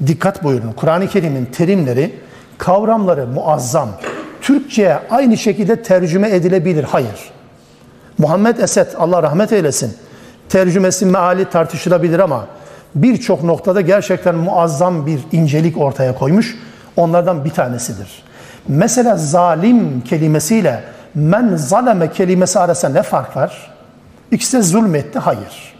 [0.06, 0.72] Dikkat buyurun.
[0.72, 2.20] Kur'an-ı Kerim'in terimleri,
[2.58, 3.88] kavramları muazzam.
[4.48, 6.84] Türkçe'ye aynı şekilde tercüme edilebilir.
[6.84, 7.30] Hayır.
[8.18, 9.94] Muhammed Esed Allah rahmet eylesin
[10.48, 12.46] tercümesi meali tartışılabilir ama
[12.94, 16.58] birçok noktada gerçekten muazzam bir incelik ortaya koymuş.
[16.96, 18.22] Onlardan bir tanesidir.
[18.68, 20.82] Mesela zalim kelimesiyle
[21.14, 23.70] men zaleme kelimesi arasında ne fark var?
[24.30, 25.18] İkisi de zulmetti.
[25.18, 25.74] Hayır.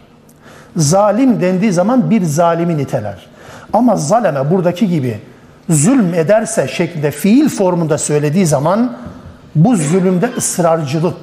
[0.77, 3.27] Zalim dendiği zaman bir zalimi niteler.
[3.73, 5.19] Ama zaleme buradaki gibi
[5.69, 8.97] zulm ederse şeklinde fiil formunda söylediği zaman
[9.55, 11.17] bu zulümde ısrarcılık,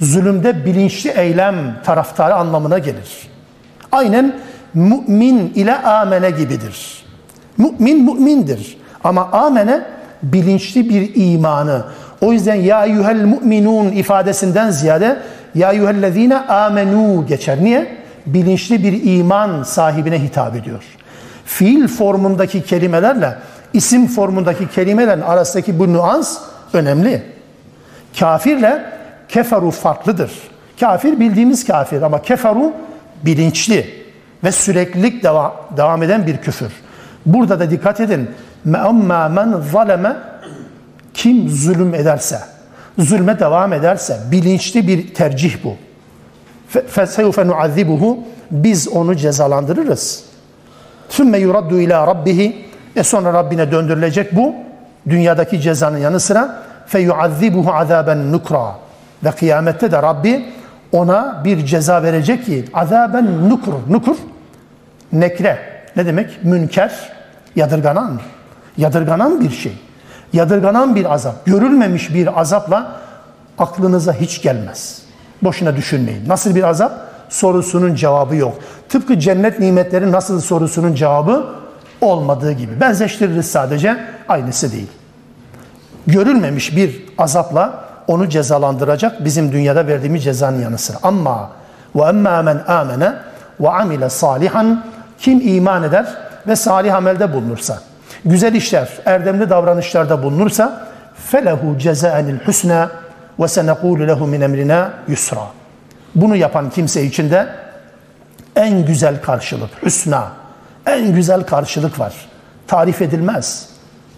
[0.00, 3.28] zulümde bilinçli eylem taraftarı anlamına gelir.
[3.92, 4.36] Aynen
[4.74, 7.04] mümin ile amene gibidir.
[7.58, 9.82] Mümin mümindir ama amene
[10.22, 11.84] bilinçli bir imanı.
[12.20, 15.18] O yüzden ya yuhel mu'minun ifadesinden ziyade
[15.54, 17.64] ya yuhellezine amenu geçer.
[17.64, 17.96] Niye?
[18.26, 20.82] Bilinçli bir iman sahibine hitap ediyor.
[21.44, 23.36] Fiil formundaki kelimelerle
[23.73, 26.37] isim formundaki kelimelerin arasındaki bu nüans
[26.73, 27.23] önemli.
[28.19, 28.83] Kafirle
[29.29, 30.31] keferu farklıdır.
[30.79, 32.73] Kafir bildiğimiz kafir ama keferu
[33.25, 34.05] bilinçli
[34.43, 36.71] ve süreklilik devam, devam eden bir küfür.
[37.25, 38.29] Burada da dikkat edin.
[38.65, 40.17] Me'amma men zaleme
[41.13, 42.39] kim zulüm ederse.
[42.99, 45.75] zulme devam ederse bilinçli bir tercih bu.
[46.73, 48.17] فَسَوْفَ نُعَذِّبُهُ
[48.51, 50.23] Biz onu cezalandırırız.
[51.09, 52.65] ثُمَّ يُرَدُّ ila rabbihi
[52.96, 54.54] ve sonra Rabbine döndürülecek bu
[55.08, 58.74] dünyadaki cezanın yanı sıra feyuazzibuhu azaben nukra.
[59.24, 60.46] Ve kıyamette de Rabbi
[60.92, 64.16] ona bir ceza verecek ki azaben nukur nukur
[65.12, 65.58] nekre.
[65.96, 66.44] Ne demek?
[66.44, 67.12] Münker
[67.56, 68.20] yadırganan
[68.76, 69.72] yadırganan bir şey.
[70.32, 71.46] Yadırganan bir azap.
[71.46, 72.92] Görülmemiş bir azapla
[73.58, 75.02] aklınıza hiç gelmez.
[75.42, 76.28] Boşuna düşünmeyin.
[76.28, 76.92] Nasıl bir azap?
[77.28, 78.58] Sorusunun cevabı yok.
[78.88, 81.46] Tıpkı cennet nimetleri nasıl sorusunun cevabı
[82.00, 82.80] olmadığı gibi.
[82.80, 83.96] Benzeştiririz sadece.
[84.28, 84.90] Aynısı değil.
[86.06, 90.96] Görülmemiş bir azapla onu cezalandıracak bizim dünyada verdiğimiz cezanın yanı sıra.
[91.02, 91.50] Ama
[91.96, 93.12] ve emmâ men âmene
[93.60, 94.84] ve amile salihan
[95.18, 96.06] kim iman eder
[96.46, 97.78] ve salih amelde bulunursa,
[98.24, 100.86] güzel işler, erdemli davranışlarda bulunursa
[101.30, 102.90] felehu cezaenil husna
[103.40, 105.40] ve senekulu lehu min emrina yusra.
[106.14, 107.46] Bunu yapan kimse için de
[108.56, 110.28] en güzel karşılık, hüsna,
[110.86, 112.14] en güzel karşılık var.
[112.66, 113.68] Tarif edilmez,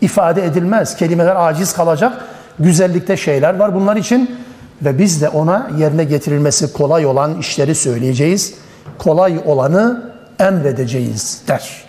[0.01, 2.25] ifade edilmez, kelimeler aciz kalacak
[2.59, 4.39] güzellikte şeyler var bunlar için
[4.83, 8.55] ve biz de ona yerine getirilmesi kolay olan işleri söyleyeceğiz.
[8.99, 11.85] Kolay olanı emredeceğiz der.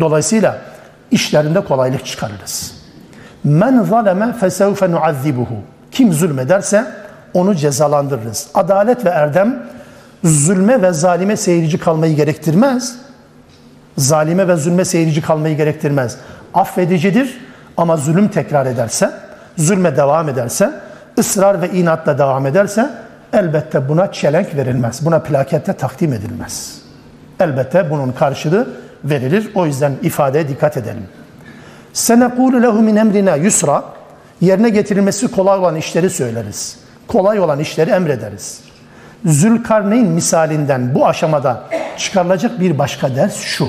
[0.00, 0.58] Dolayısıyla
[1.10, 2.72] işlerinde kolaylık çıkarırız.
[3.44, 5.56] Men zaleme fesevfe nuazzibuhu.
[5.92, 6.86] Kim zulmederse
[7.34, 8.48] onu cezalandırırız.
[8.54, 9.62] Adalet ve erdem
[10.24, 12.96] zulme ve zalime seyirci kalmayı gerektirmez.
[13.98, 16.16] Zalime ve zulme seyirci kalmayı gerektirmez.
[16.54, 17.40] Affedicidir
[17.76, 19.10] ama zulüm tekrar ederse
[19.58, 20.70] zulme devam ederse,
[21.18, 22.90] ısrar ve inatla devam ederse
[23.32, 25.06] elbette buna çelenk verilmez.
[25.06, 26.82] Buna plakette takdim edilmez.
[27.40, 28.68] Elbette bunun karşılığı
[29.04, 29.50] verilir.
[29.54, 31.08] O yüzden ifadeye dikkat edelim.
[31.92, 33.84] Senekulu lehu min emrina yusra
[34.40, 36.78] yerine getirilmesi kolay olan işleri söyleriz.
[37.06, 38.60] Kolay olan işleri emrederiz.
[39.24, 41.62] Zülkarneyn misalinden bu aşamada
[42.00, 43.68] çıkarılacak bir başka ders şu.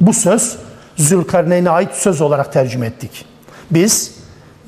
[0.00, 0.56] Bu söz
[0.96, 3.24] Zülkarneyn'e ait söz olarak tercüme ettik.
[3.70, 4.14] Biz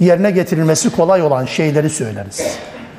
[0.01, 2.43] yerine getirilmesi kolay olan şeyleri söyleriz.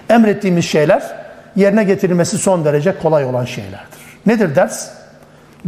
[0.09, 1.25] Emrettiğimiz şeyler
[1.55, 3.99] yerine getirilmesi son derece kolay olan şeylerdir.
[4.25, 4.87] Nedir ders?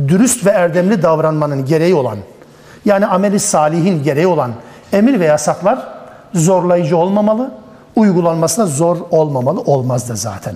[0.07, 2.17] Dürüst ve erdemli davranmanın gereği olan,
[2.85, 4.51] yani ameli salihin gereği olan
[4.93, 5.87] emir ve yasaklar
[6.33, 7.51] zorlayıcı olmamalı,
[7.95, 10.55] uygulanmasına zor olmamalı, olmaz da zaten.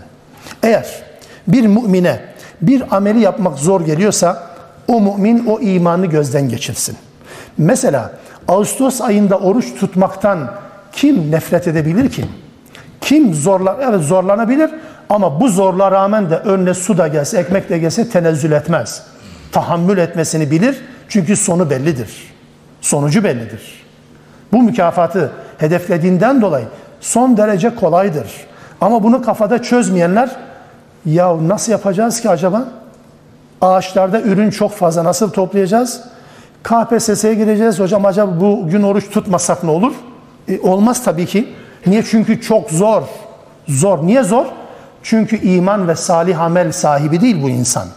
[0.64, 1.04] Eğer
[1.48, 2.31] bir mümine
[2.62, 4.44] bir ameli yapmak zor geliyorsa
[4.88, 6.98] o mümin o imanı gözden geçirsin.
[7.58, 8.12] Mesela
[8.48, 10.52] Ağustos ayında oruç tutmaktan
[10.92, 12.26] kim nefret edebilir ki?
[13.02, 13.76] Kim zorlar?
[13.90, 14.72] Evet zorlanabilir
[15.10, 19.04] ama bu zorla rağmen de önüne su da gelse, ekmek de gelse tenezzül etmez.
[19.52, 22.34] Tahammül etmesini bilir çünkü sonu bellidir.
[22.82, 23.84] Sonucu bellidir.
[24.52, 26.66] Bu mükafatı hedeflediğinden dolayı
[27.02, 28.28] son derece kolaydır.
[28.82, 30.30] Ama bunu kafada çözmeyenler
[31.06, 32.68] ya nasıl yapacağız ki acaba?
[33.62, 36.02] Ağaçlarda ürün çok fazla nasıl toplayacağız?
[36.64, 37.80] KPSS'ye gireceğiz.
[37.80, 39.94] Hocam acaba bu gün oruç tutmasak ne olur?
[40.48, 41.54] E, olmaz tabii ki.
[41.86, 42.04] Niye?
[42.04, 43.02] Çünkü çok zor.
[43.68, 44.08] Zor.
[44.08, 44.46] Niye zor?
[45.04, 47.88] Çünkü iman ve salih amel sahibi değil bu insan.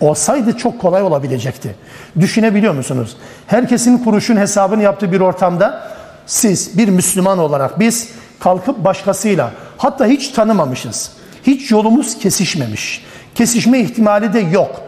[0.00, 1.74] Olsaydı çok kolay olabilecekti.
[2.20, 3.16] Düşünebiliyor musunuz?
[3.46, 5.82] Herkesin kuruşun hesabını yaptığı bir ortamda
[6.26, 8.08] siz bir Müslüman olarak biz
[8.40, 11.10] kalkıp başkasıyla hatta hiç tanımamışız.
[11.46, 13.04] Hiç yolumuz kesişmemiş.
[13.34, 14.80] Kesişme ihtimali de yok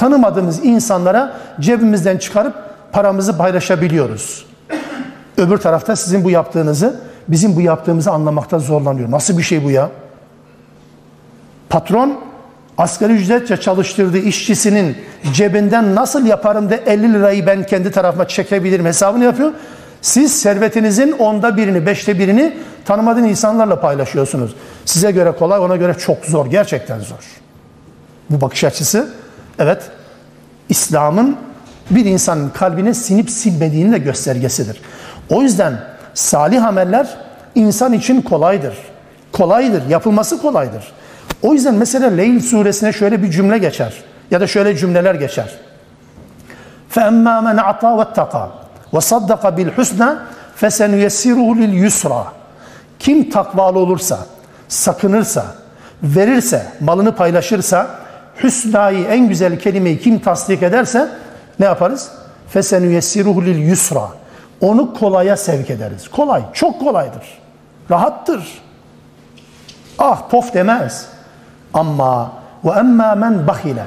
[0.00, 2.54] tanımadığımız insanlara cebimizden çıkarıp
[2.92, 4.46] paramızı paylaşabiliyoruz.
[5.36, 9.10] Öbür tarafta sizin bu yaptığınızı, bizim bu yaptığımızı anlamakta zorlanıyor.
[9.10, 9.90] Nasıl bir şey bu ya?
[11.68, 12.18] Patron
[12.78, 14.96] asgari ücretle çalıştırdığı işçisinin
[15.32, 19.52] cebinden nasıl yaparım da 50 lirayı ben kendi tarafıma çekebilirim hesabını yapıyor.
[20.01, 24.55] Siz servetinizin onda birini, beşte birini tanımadığın insanlarla paylaşıyorsunuz.
[24.85, 26.45] Size göre kolay, ona göre çok zor.
[26.45, 27.23] Gerçekten zor.
[28.29, 29.09] Bu bakış açısı
[29.59, 29.83] Evet,
[30.69, 31.37] İslam'ın
[31.89, 34.81] bir insanın kalbine sinip silmediğinin de göstergesidir.
[35.29, 35.79] O yüzden
[36.13, 37.17] salih ameller
[37.55, 38.77] insan için kolaydır.
[39.31, 40.93] Kolaydır, yapılması kolaydır.
[41.41, 43.93] O yüzden mesela Leyl suresine şöyle bir cümle geçer.
[44.31, 45.55] Ya da şöyle cümleler geçer.
[46.95, 48.47] فَاَمَّا مَنْ عَطَى وَاتَّقَى
[48.92, 50.16] وَصَدَّقَ بِالْحُسْنَ
[50.60, 52.24] فَسَنُيَسِّرُهُ لِلْيُسْرَى
[52.98, 54.18] Kim takvalı olursa,
[54.68, 55.46] sakınırsa,
[56.02, 57.86] verirse, malını paylaşırsa,
[58.42, 61.08] hüsnayı en güzel kelimeyi kim tasdik ederse
[61.58, 62.10] ne yaparız?
[62.54, 64.06] فَسَنُيَسِّرُهُ لِلْيُسْرَى
[64.60, 66.08] Onu kolaya sevk ederiz.
[66.08, 67.38] Kolay, çok kolaydır.
[67.90, 68.62] Rahattır.
[69.98, 71.06] Ah pof demez.
[71.74, 72.32] Ama
[72.64, 73.84] ve emma men bahile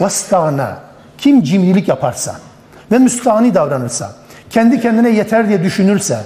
[0.00, 0.08] ve
[1.18, 2.34] kim cimrilik yaparsa
[2.92, 4.12] ve müstahni davranırsa
[4.52, 6.18] kendi kendine yeter diye düşünürse,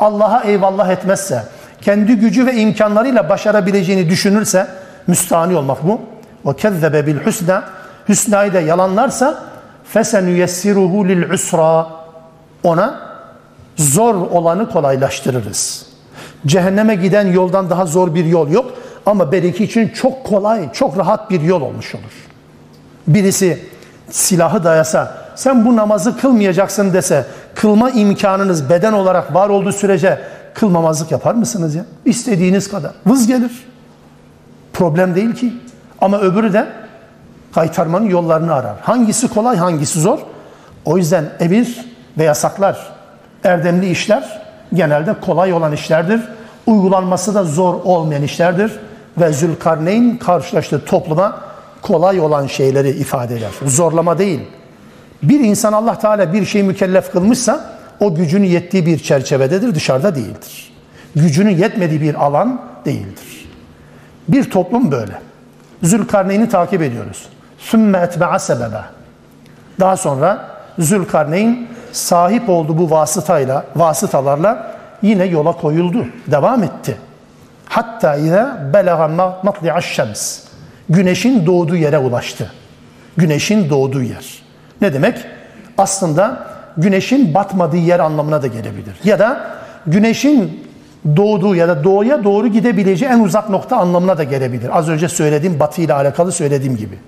[0.00, 1.42] Allah'a eyvallah etmezse,
[1.80, 4.66] kendi gücü ve imkanlarıyla başarabileceğini düşünürse
[5.06, 6.00] müstahni olmak bu.
[6.46, 7.64] Ve kezzebe bil husna
[8.08, 9.42] hüsnayı da yalanlarsa
[9.84, 11.86] fesenüyessiruhu lil usra
[12.62, 13.00] ona
[13.76, 15.86] zor olanı kolaylaştırırız.
[16.46, 18.72] Cehenneme giden yoldan daha zor bir yol yok
[19.06, 22.12] ama belki için çok kolay, çok rahat bir yol olmuş olur.
[23.06, 23.58] Birisi
[24.10, 30.20] silahı dayasa, sen bu namazı kılmayacaksın dese, kılma imkanınız beden olarak var olduğu sürece
[30.54, 31.84] kılmamazlık yapar mısınız ya?
[32.04, 32.92] İstediğiniz kadar.
[33.06, 33.64] Vız gelir.
[34.72, 35.52] Problem değil ki.
[36.00, 36.66] Ama öbürü de
[37.54, 38.76] kaytarmanın yollarını arar.
[38.80, 40.18] Hangisi kolay, hangisi zor?
[40.84, 41.84] O yüzden emir
[42.18, 42.92] ve yasaklar,
[43.44, 44.42] erdemli işler
[44.74, 46.20] genelde kolay olan işlerdir.
[46.66, 48.72] Uygulanması da zor olmayan işlerdir.
[49.18, 51.40] Ve Zülkarneyn karşılaştığı topluma
[51.82, 53.50] kolay olan şeyleri ifade eder.
[53.66, 54.40] Zorlama değil.
[55.22, 60.72] Bir insan Allah Teala bir şey mükellef kılmışsa o gücünün yettiği bir çerçevededir, dışarıda değildir.
[61.16, 63.48] Gücünün yetmediği bir alan değildir.
[64.28, 65.18] Bir toplum böyle.
[65.82, 67.26] Zülkarneyn'i takip ediyoruz.
[67.58, 68.80] Sümme etbe'a sebebe.
[69.80, 70.48] Daha sonra
[70.78, 76.06] Zülkarneyn sahip olduğu bu vasıtayla, vasıtalarla yine yola koyuldu.
[76.26, 76.96] Devam etti.
[77.64, 80.40] Hatta ile belaga matli'aş şems.
[80.88, 82.52] Güneşin doğduğu yere ulaştı.
[83.16, 84.43] Güneşin doğduğu yer.
[84.80, 85.24] Ne demek?
[85.78, 88.94] Aslında güneşin batmadığı yer anlamına da gelebilir.
[89.04, 89.40] Ya da
[89.86, 90.64] güneşin
[91.16, 94.78] doğduğu ya da doğuya doğru gidebileceği en uzak nokta anlamına da gelebilir.
[94.78, 96.98] Az önce söylediğim batı ile alakalı söylediğim gibi.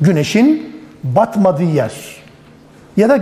[0.00, 1.92] Güneşin batmadığı yer
[2.96, 3.18] ya da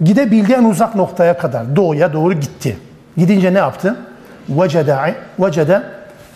[0.00, 2.78] gidebildiği en uzak noktaya kadar doğuya doğru gitti.
[3.16, 3.96] Gidince ne yaptı?
[4.48, 5.82] Vecede vecede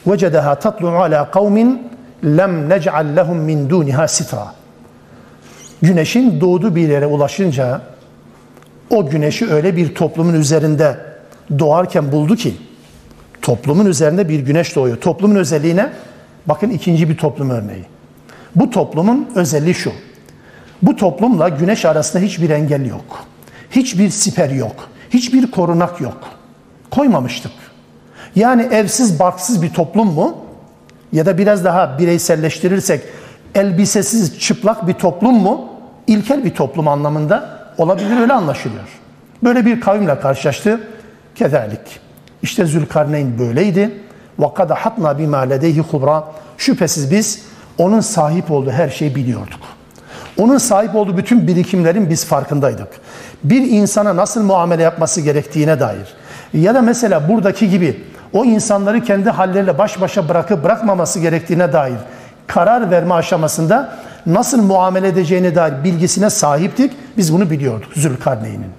[0.07, 1.89] vecedeha tatlu ala kavmin
[2.25, 4.47] lem nec'al lehum min duniha sitra.
[5.83, 7.81] Güneşin doğduğu bir yere ulaşınca
[8.91, 10.97] o güneşi öyle bir toplumun üzerinde
[11.59, 12.55] doğarken buldu ki
[13.43, 14.97] toplumun üzerinde bir güneş doğuyor.
[14.97, 15.93] Toplumun özelliğine
[16.47, 17.85] bakın ikinci bir toplum örneği.
[18.55, 19.93] Bu toplumun özelliği şu.
[20.83, 23.25] Bu toplumla güneş arasında hiçbir engel yok.
[23.71, 24.89] Hiçbir siper yok.
[25.11, 26.19] Hiçbir korunak yok.
[26.91, 27.53] Koymamıştık.
[28.37, 30.37] Yani evsiz barksız bir toplum mu?
[31.13, 33.01] Ya da biraz daha bireyselleştirirsek
[33.56, 35.70] elbisesiz çıplak bir toplum mu?
[36.08, 38.88] İlkel bir toplum anlamında olabilir öyle anlaşılıyor.
[39.44, 40.80] Böyle bir kavimle karşılaştı.
[41.36, 42.00] Kezalik.
[42.42, 43.92] İşte Zülkarneyn böyleydi.
[44.40, 46.24] وَقَدَ حَطْنَا بِمَا لَدَيْهِ خُبْرًا
[46.58, 47.42] Şüphesiz biz
[47.78, 49.60] onun sahip olduğu her şeyi biliyorduk.
[50.38, 52.88] Onun sahip olduğu bütün birikimlerin biz farkındaydık.
[53.44, 56.14] Bir insana nasıl muamele yapması gerektiğine dair.
[56.54, 61.98] Ya da mesela buradaki gibi o insanları kendi halleriyle baş başa bırakıp bırakmaması gerektiğine dair
[62.47, 66.93] karar verme aşamasında nasıl muamele edeceğine dair bilgisine sahiptik.
[67.17, 68.73] Biz bunu biliyorduk Zülkarneyn'in.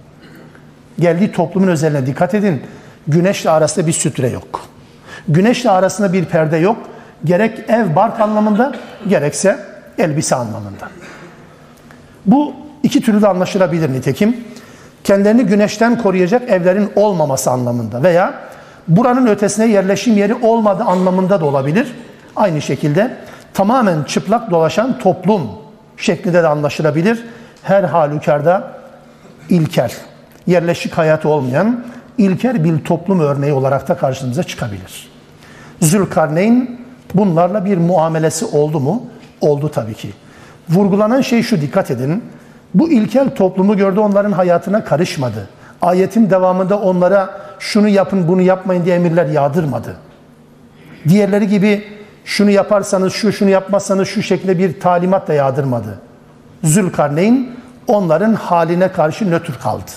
[1.00, 2.62] Geldiği toplumun özeline dikkat edin.
[3.08, 4.62] Güneşle arasında bir sütre yok.
[5.28, 6.78] Güneşle arasında bir perde yok.
[7.26, 8.74] Gerek ev bark anlamında
[9.08, 9.60] gerekse
[9.98, 10.90] elbise anlamında.
[12.26, 14.38] Bu iki türlü de anlaşılabilir nitekim.
[15.04, 18.34] Kendilerini güneşten koruyacak evlerin olmaması anlamında veya
[18.88, 21.96] buranın ötesine yerleşim yeri olmadığı anlamında da olabilir.
[22.36, 23.18] Aynı şekilde
[23.56, 25.42] tamamen çıplak dolaşan toplum
[25.98, 27.26] şeklinde de anlaşılabilir.
[27.64, 28.72] Her halükarda
[29.50, 29.92] ilkel,
[30.48, 31.86] yerleşik hayatı olmayan
[32.18, 35.10] ilker bir toplum örneği olarak da karşımıza çıkabilir.
[35.82, 36.82] Zülkarneyn
[37.14, 39.04] bunlarla bir muamelesi oldu mu?
[39.42, 40.14] Oldu tabii ki.
[40.70, 42.24] Vurgulanan şey şu dikkat edin.
[42.74, 45.48] Bu ilkel toplumu gördü onların hayatına karışmadı.
[45.82, 49.96] Ayetin devamında onlara şunu yapın bunu yapmayın diye emirler yağdırmadı.
[51.08, 51.95] Diğerleri gibi
[52.26, 56.00] şunu yaparsanız şu şunu yapmazsanız şu şekilde bir talimat da yağdırmadı.
[56.64, 57.56] Zülkarneyn
[57.88, 59.92] onların haline karşı nötr kaldı.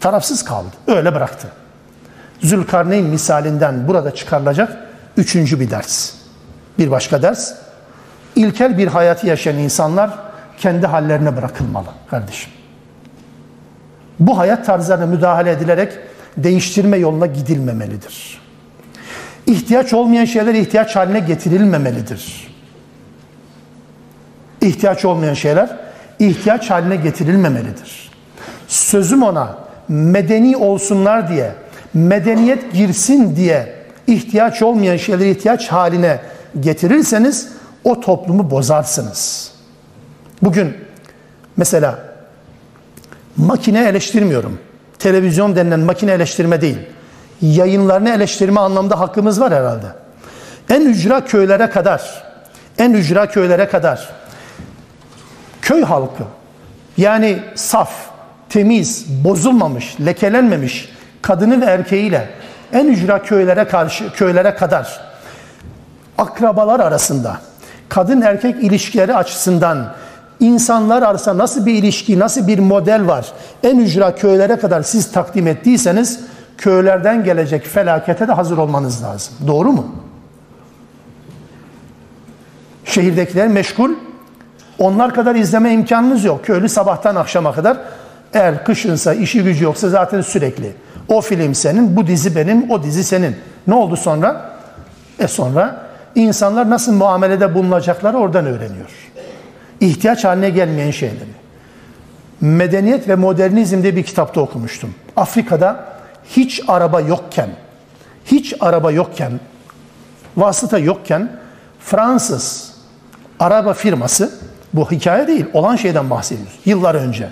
[0.00, 0.70] Tarafsız kaldı.
[0.86, 1.48] Öyle bıraktı.
[2.40, 4.76] Zülkarneyn misalinden burada çıkarılacak
[5.16, 6.12] üçüncü bir ders.
[6.78, 7.54] Bir başka ders.
[8.36, 10.18] İlkel bir hayatı yaşayan insanlar
[10.58, 12.52] kendi hallerine bırakılmalı kardeşim.
[14.20, 15.92] Bu hayat tarzlarına müdahale edilerek
[16.36, 18.39] değiştirme yoluna gidilmemelidir.
[19.50, 22.50] İhtiyaç olmayan şeyler ihtiyaç haline getirilmemelidir.
[24.60, 25.76] İhtiyaç olmayan şeyler
[26.18, 28.10] ihtiyaç haline getirilmemelidir.
[28.68, 29.56] Sözüm ona
[29.88, 31.52] medeni olsunlar diye,
[31.94, 33.74] medeniyet girsin diye
[34.06, 36.20] ihtiyaç olmayan şeyleri ihtiyaç haline
[36.60, 37.48] getirirseniz
[37.84, 39.52] o toplumu bozarsınız.
[40.42, 40.74] Bugün
[41.56, 41.98] mesela
[43.36, 44.58] makine eleştirmiyorum.
[44.98, 46.78] Televizyon denilen makine eleştirme değil.
[47.42, 49.86] Yayınlarını eleştirme anlamda hakkımız var herhalde.
[50.70, 52.24] En ücra köylere kadar,
[52.78, 54.08] en ücra köylere kadar
[55.62, 56.22] köy halkı
[56.96, 57.90] yani saf,
[58.48, 60.88] temiz, bozulmamış, lekelenmemiş
[61.22, 62.28] kadını ve erkeğiyle
[62.72, 65.00] en ücra köylere karşı köylere kadar
[66.18, 67.36] akrabalar arasında
[67.88, 69.94] kadın erkek ilişkileri açısından
[70.40, 73.26] insanlar arasında nasıl bir ilişki, nasıl bir model var
[73.62, 76.20] en ücra köylere kadar siz takdim ettiyseniz
[76.60, 79.34] köylerden gelecek felakete de hazır olmanız lazım.
[79.46, 79.86] Doğru mu?
[82.84, 83.90] Şehirdekiler meşgul.
[84.78, 86.44] Onlar kadar izleme imkanınız yok.
[86.44, 87.76] Köylü sabahtan akşama kadar
[88.34, 90.72] eğer kışınsa, işi gücü yoksa zaten sürekli.
[91.08, 93.36] O film senin, bu dizi benim, o dizi senin.
[93.66, 94.50] Ne oldu sonra?
[95.18, 98.90] E sonra insanlar nasıl muamelede bulunacakları oradan öğreniyor.
[99.80, 101.40] İhtiyaç haline gelmeyen şeyleri.
[102.40, 104.94] Medeniyet ve Modernizm'de bir kitapta okumuştum.
[105.16, 105.89] Afrika'da
[106.24, 107.50] hiç araba yokken,
[108.24, 109.40] hiç araba yokken,
[110.36, 111.40] vasıta yokken
[111.80, 112.74] Fransız
[113.40, 114.32] araba firması,
[114.74, 116.58] bu hikaye değil, olan şeyden bahsediyoruz.
[116.64, 117.28] Yıllar önce.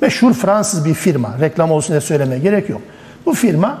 [0.00, 2.80] Meşhur Fransız bir firma, reklam olsun diye söylemeye gerek yok.
[3.26, 3.78] Bu firma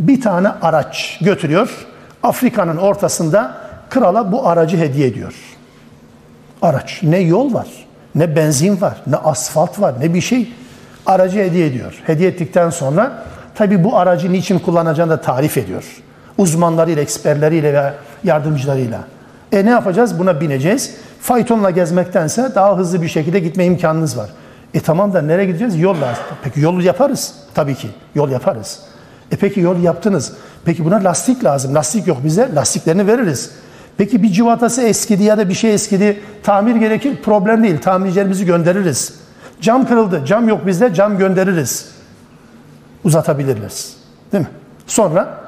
[0.00, 1.86] bir tane araç götürüyor.
[2.22, 3.56] Afrika'nın ortasında
[3.90, 5.34] krala bu aracı hediye ediyor.
[6.62, 7.00] Araç.
[7.02, 7.66] Ne yol var,
[8.14, 10.52] ne benzin var, ne asfalt var, ne bir şey.
[11.06, 12.02] Aracı hediye ediyor.
[12.06, 13.24] Hediye ettikten sonra
[13.54, 15.84] tabi bu aracı niçin kullanacağını da tarif ediyor.
[16.38, 17.92] Uzmanlarıyla, eksperleriyle ve
[18.24, 19.00] yardımcılarıyla.
[19.52, 20.18] E ne yapacağız?
[20.18, 20.94] Buna bineceğiz.
[21.20, 24.30] Faytonla gezmektense daha hızlı bir şekilde gitme imkanınız var.
[24.74, 25.80] E tamam da nereye gideceğiz?
[25.80, 26.14] Yolla.
[26.42, 27.34] Peki yolu yaparız.
[27.54, 28.80] Tabii ki yol yaparız.
[29.32, 30.32] E peki yol yaptınız.
[30.64, 31.74] Peki buna lastik lazım.
[31.74, 32.54] Lastik yok bize.
[32.54, 33.50] Lastiklerini veririz.
[33.96, 36.20] Peki bir civatası eskidi ya da bir şey eskidi.
[36.42, 37.16] Tamir gerekir.
[37.22, 37.78] Problem değil.
[37.78, 39.14] Tamircilerimizi göndeririz.
[39.60, 40.22] Cam kırıldı.
[40.26, 40.94] Cam yok bizde.
[40.94, 41.93] Cam göndeririz.
[43.04, 43.96] Uzatabiliriz.
[44.32, 44.50] Değil mi?
[44.86, 45.38] Sonra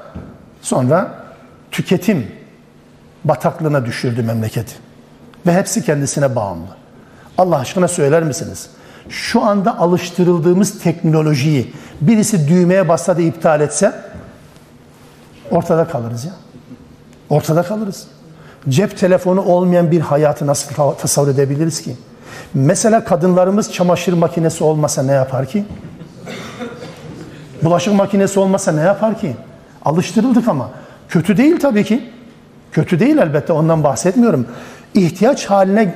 [0.62, 1.14] sonra
[1.70, 2.26] tüketim
[3.24, 4.74] bataklığına düşürdü memleketi.
[5.46, 6.76] Ve hepsi kendisine bağımlı.
[7.38, 8.70] Allah aşkına söyler misiniz?
[9.08, 13.92] Şu anda alıştırıldığımız teknolojiyi birisi düğmeye bassa da iptal etse
[15.50, 16.32] ortada kalırız ya.
[17.30, 18.06] Ortada kalırız.
[18.68, 21.96] Cep telefonu olmayan bir hayatı nasıl tasavvur edebiliriz ki?
[22.54, 25.64] Mesela kadınlarımız çamaşır makinesi olmasa ne yapar ki?
[27.66, 29.36] Bulaşık makinesi olmasa ne yapar ki?
[29.84, 30.70] Alıştırıldık ama.
[31.08, 32.10] Kötü değil tabii ki.
[32.72, 34.46] Kötü değil elbette ondan bahsetmiyorum.
[34.94, 35.94] İhtiyaç haline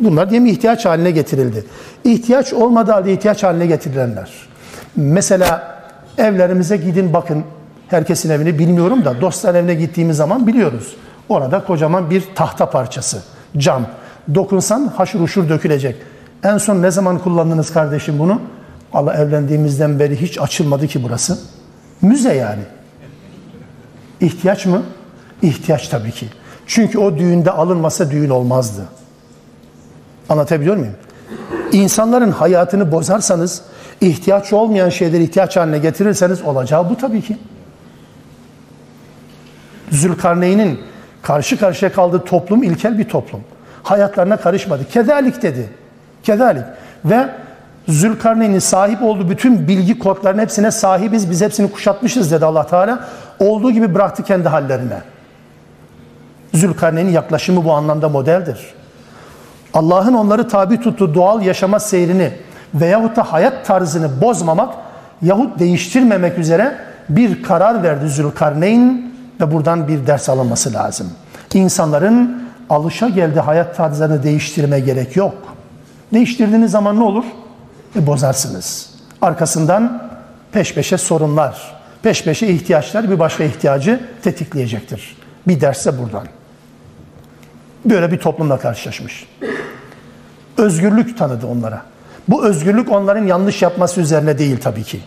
[0.00, 1.64] bunlar diye mi ihtiyaç haline getirildi.
[2.04, 4.30] İhtiyaç olmadığı halde ihtiyaç haline getirilenler.
[4.96, 5.78] Mesela
[6.18, 7.44] evlerimize gidin bakın.
[7.88, 10.96] Herkesin evini bilmiyorum da dostlar evine gittiğimiz zaman biliyoruz.
[11.28, 13.22] Orada kocaman bir tahta parçası,
[13.56, 13.86] cam.
[14.34, 15.96] Dokunsan haşır uşur dökülecek.
[16.44, 18.40] En son ne zaman kullandınız kardeşim bunu?
[18.94, 21.38] Allah evlendiğimizden beri hiç açılmadı ki burası.
[22.02, 22.62] Müze yani.
[24.20, 24.82] İhtiyaç mı?
[25.42, 26.26] İhtiyaç tabii ki.
[26.66, 28.84] Çünkü o düğünde alınmasa düğün olmazdı.
[30.28, 30.94] Anlatabiliyor muyum?
[31.72, 33.62] İnsanların hayatını bozarsanız,
[34.00, 37.38] ihtiyaç olmayan şeyleri ihtiyaç haline getirirseniz olacağı bu tabii ki.
[39.90, 40.80] Zülkarneyn'in
[41.22, 43.40] karşı karşıya kaldığı toplum ilkel bir toplum.
[43.82, 44.88] Hayatlarına karışmadı.
[44.88, 45.68] Kedalik dedi.
[46.22, 46.64] Kedalik.
[47.04, 47.28] Ve
[47.88, 51.30] Zülkarneyn'in sahip olduğu bütün bilgi kodlarının hepsine sahibiz.
[51.30, 53.08] Biz hepsini kuşatmışız dedi allah Teala.
[53.38, 54.98] Olduğu gibi bıraktı kendi hallerine.
[56.54, 58.74] Zülkarneyn'in yaklaşımı bu anlamda modeldir.
[59.74, 62.32] Allah'ın onları tabi tuttuğu doğal yaşama seyrini
[62.74, 64.74] veyahut da hayat tarzını bozmamak
[65.22, 66.78] yahut değiştirmemek üzere
[67.08, 71.10] bir karar verdi Zülkarneyn ve buradan bir ders alınması lazım.
[71.54, 75.34] İnsanların alışa geldi hayat tarzlarını değiştirme gerek yok.
[76.12, 77.24] Değiştirdiğiniz zaman ne olur?
[77.94, 78.90] Bozarsınız.
[79.22, 80.10] Arkasından
[80.52, 85.16] peş peşe sorunlar, peş peşe ihtiyaçlar bir başka ihtiyacı tetikleyecektir.
[85.48, 86.26] Bir derse buradan.
[87.84, 89.28] Böyle bir toplumla karşılaşmış.
[90.58, 91.82] Özgürlük tanıdı onlara.
[92.28, 95.00] Bu özgürlük onların yanlış yapması üzerine değil tabii ki.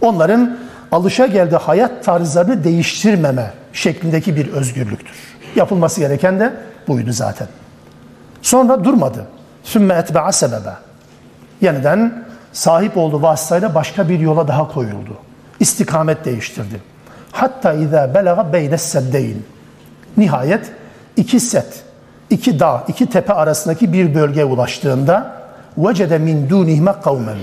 [0.00, 0.58] Onların
[0.92, 5.16] alışa geldiği hayat tarzlarını değiştirmeme şeklindeki bir özgürlüktür.
[5.56, 6.52] Yapılması gereken de
[6.88, 7.48] buydu zaten.
[8.42, 9.26] Sonra durmadı.
[9.62, 10.72] Sümme etbe'a sebebe.
[11.60, 12.23] Yeniden
[12.54, 15.16] sahip olduğu vasıtayla başka bir yola daha koyuldu.
[15.60, 16.80] İstikamet değiştirdi.
[17.32, 19.36] Hatta izâ belaga beyne seddeyn.
[20.16, 20.72] Nihayet
[21.16, 21.82] iki set,
[22.30, 25.42] iki dağ, iki tepe arasındaki bir bölgeye ulaştığında
[25.78, 27.36] vecede min dunihme kavmen.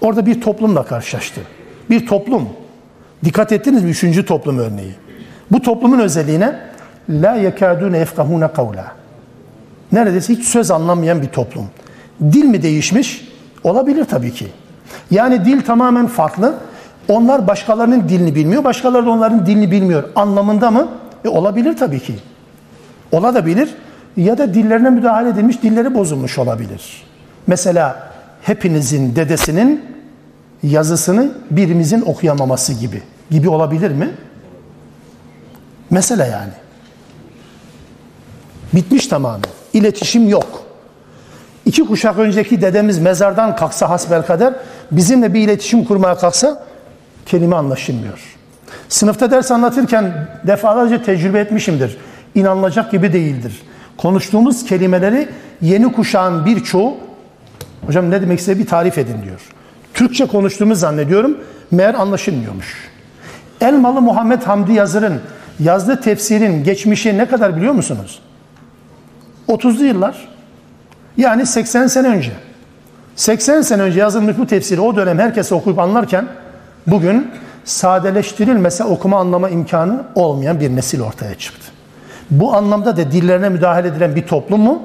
[0.00, 1.40] Orada bir toplumla karşılaştı.
[1.90, 2.48] Bir toplum.
[3.24, 3.90] Dikkat ettiniz mi?
[3.90, 4.94] Üçüncü toplum örneği.
[5.50, 6.60] Bu toplumun özelliğine
[7.08, 8.84] la yekadune efkahune kavla.
[9.92, 11.66] Neredeyse hiç söz anlamayan bir toplum.
[12.20, 13.25] Dil mi değişmiş?
[13.66, 14.46] Olabilir tabii ki.
[15.10, 16.54] Yani dil tamamen farklı.
[17.08, 20.04] Onlar başkalarının dilini bilmiyor, başkaları da onların dilini bilmiyor.
[20.16, 20.88] Anlamında mı?
[21.24, 22.14] E olabilir tabii ki.
[23.12, 23.74] Olabilir
[24.16, 27.04] ya da dillerine müdahale edilmiş, dilleri bozulmuş olabilir.
[27.46, 28.10] Mesela
[28.42, 29.84] hepinizin dedesinin
[30.62, 33.02] yazısını birimizin okuyamaması gibi.
[33.30, 34.10] Gibi olabilir mi?
[35.90, 36.52] Mesele yani.
[38.74, 39.50] Bitmiş tamamen.
[39.72, 40.65] İletişim yok.
[41.66, 44.54] İki kuşak önceki dedemiz mezardan kalksa hasbelkader
[44.90, 46.62] bizimle bir iletişim kurmaya kalksa
[47.26, 48.36] kelime anlaşılmıyor.
[48.88, 51.96] Sınıfta ders anlatırken defalarca tecrübe etmişimdir.
[52.34, 53.62] İnanılacak gibi değildir.
[53.96, 55.28] Konuştuğumuz kelimeleri
[55.60, 56.96] yeni kuşağın birçoğu
[57.86, 59.40] hocam ne demek istediği bir tarif edin diyor.
[59.94, 61.38] Türkçe konuştuğumu zannediyorum.
[61.70, 62.90] Meğer anlaşılmıyormuş.
[63.60, 65.20] Elmalı Muhammed Hamdi Yazır'ın
[65.60, 68.18] yazdığı tefsirin geçmişi ne kadar biliyor musunuz?
[69.48, 70.35] 30'lu yıllar.
[71.16, 72.32] Yani 80 sene önce.
[73.16, 76.26] 80 sene önce yazılmış bu tefsiri o dönem herkes okuyup anlarken
[76.86, 77.30] bugün
[77.64, 81.66] sadeleştirilmese okuma anlama imkanı olmayan bir nesil ortaya çıktı.
[82.30, 84.82] Bu anlamda da dillerine müdahale edilen bir toplum mu?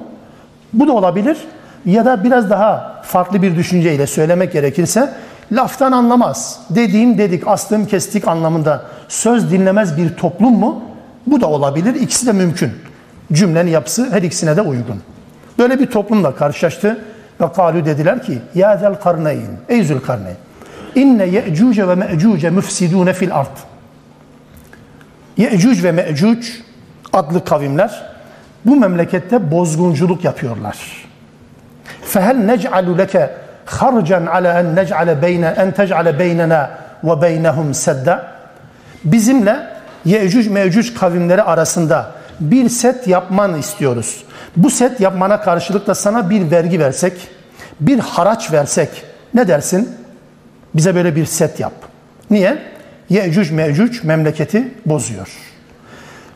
[0.73, 1.37] Bu da olabilir.
[1.85, 5.13] Ya da biraz daha farklı bir düşünceyle söylemek gerekirse
[5.51, 6.59] laftan anlamaz.
[6.69, 10.81] Dediğim dedik, astım kestik anlamında söz dinlemez bir toplum mu?
[11.27, 11.95] Bu da olabilir.
[11.95, 12.71] İkisi de mümkün.
[13.33, 15.01] Cümlenin yapısı her ikisine de uygun.
[15.61, 16.99] Böyle bir toplumla karşılaştı
[17.41, 20.35] ve kalu dediler ki ya zel karneyn ey zülkarneyn
[20.95, 23.57] inne ye'cuce ve me'cuce müfsidune fil ard.
[25.37, 26.47] Ye'cuc ve me'cuc
[27.13, 28.03] adlı kavimler
[28.65, 30.77] bu memlekette bozgunculuk yapıyorlar.
[32.01, 33.29] Fehel nec'alu leke
[33.65, 36.69] harcan ala en nec'ale beyne en tec'ale beynena
[37.03, 38.27] ve beynehum sedda.
[39.03, 39.67] Bizimle
[40.05, 44.23] Ye'cuc me'cuc kavimleri arasında bir set yapman istiyoruz.
[44.57, 47.13] Bu set yapmana karşılık da sana bir vergi versek,
[47.79, 48.89] bir haraç versek
[49.33, 49.89] ne dersin?
[50.75, 51.73] Bize böyle bir set yap.
[52.29, 52.57] Niye?
[53.09, 55.27] Ye'cuc me'cuc memleketi bozuyor.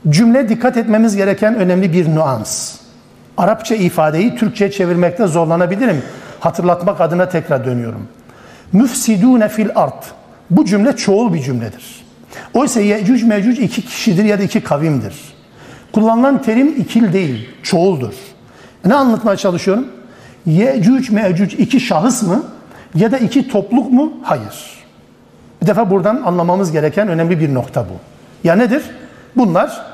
[0.09, 2.75] Cümle dikkat etmemiz gereken önemli bir nüans.
[3.37, 6.03] Arapça ifadeyi Türkçe'ye çevirmekte zorlanabilirim.
[6.39, 8.07] Hatırlatmak adına tekrar dönüyorum.
[8.73, 10.03] Müfsidune fil ard.
[10.49, 12.05] Bu cümle çoğul bir cümledir.
[12.53, 15.34] Oysa Yecüc Mecüc iki kişidir ya da iki kavimdir.
[15.95, 18.13] Kullanılan terim ikil değil, çoğuldur.
[18.85, 19.87] Ne anlatmaya çalışıyorum?
[20.45, 22.43] Yecüc Mecüc iki şahıs mı
[22.95, 24.13] ya da iki topluluk mu?
[24.23, 24.83] Hayır.
[25.61, 27.93] Bir defa buradan anlamamız gereken önemli bir nokta bu.
[28.47, 28.83] Ya nedir?
[29.35, 29.85] Bunlar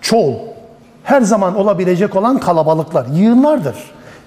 [0.00, 0.34] çoğul.
[1.04, 3.76] Her zaman olabilecek olan kalabalıklar, yığınlardır.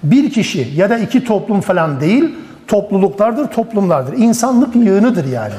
[0.02, 2.34] Bir kişi ya da iki toplum falan değil,
[2.68, 4.18] topluluklardır, toplumlardır.
[4.18, 5.54] İnsanlık yığınıdır yani.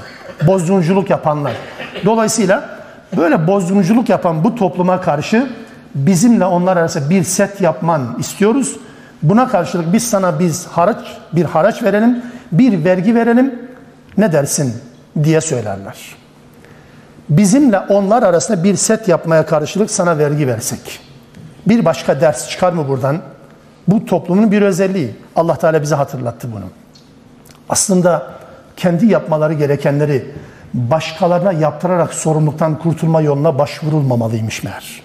[0.47, 1.53] Bozgunculuk yapanlar.
[2.05, 2.69] Dolayısıyla
[3.17, 5.47] böyle bozgunculuk yapan bu topluma karşı
[5.95, 8.75] bizimle onlar arasında bir set yapman istiyoruz.
[9.21, 13.55] Buna karşılık biz sana biz haraç, bir haraç verelim, bir vergi verelim.
[14.17, 14.73] Ne dersin
[15.23, 16.15] diye söylerler.
[17.29, 20.99] Bizimle onlar arasında bir set yapmaya karşılık sana vergi versek.
[21.67, 23.21] Bir başka ders çıkar mı buradan?
[23.87, 25.15] Bu toplumun bir özelliği.
[25.35, 26.65] Allah Teala bize hatırlattı bunu.
[27.69, 28.27] Aslında
[28.77, 30.31] kendi yapmaları gerekenleri
[30.73, 35.01] başkalarına yaptırarak sorumluluktan kurtulma yoluna başvurulmamalıymış meğer.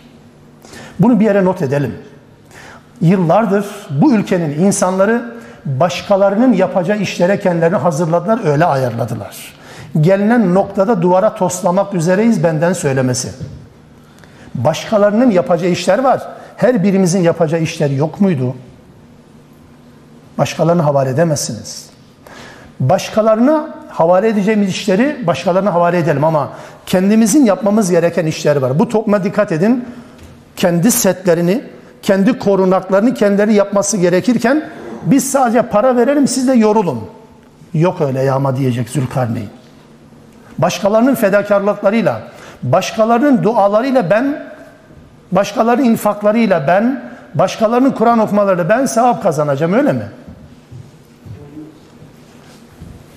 [1.00, 1.94] Bunu bir yere not edelim.
[3.00, 9.54] Yıllardır bu ülkenin insanları başkalarının yapacağı işlere kendilerini hazırladılar, öyle ayarladılar.
[10.00, 13.28] Gelinen noktada duvara toslamak üzereyiz benden söylemesi.
[14.54, 16.22] Başkalarının yapacağı işler var.
[16.56, 18.54] Her birimizin yapacağı işler yok muydu?
[20.38, 21.90] Başkalarını havale edemezsiniz.
[22.80, 26.48] Başkalarına havale edeceğimiz işleri başkalarına havale edelim ama
[26.86, 28.78] kendimizin yapmamız gereken işler var.
[28.78, 29.84] Bu topluma dikkat edin.
[30.58, 31.64] Kendi setlerini,
[32.02, 34.64] kendi korunaklarını kendileri yapması gerekirken
[35.02, 37.00] biz sadece para verelim siz de yorulun.
[37.74, 39.48] Yok öyle yağma diyecek Zülkarneyn.
[40.58, 42.20] Başkalarının fedakarlıklarıyla,
[42.62, 44.42] başkalarının dualarıyla ben,
[45.32, 47.02] başkalarının infaklarıyla ben,
[47.34, 50.06] başkalarının Kur'an okumalarıyla ben sevap kazanacağım öyle mi?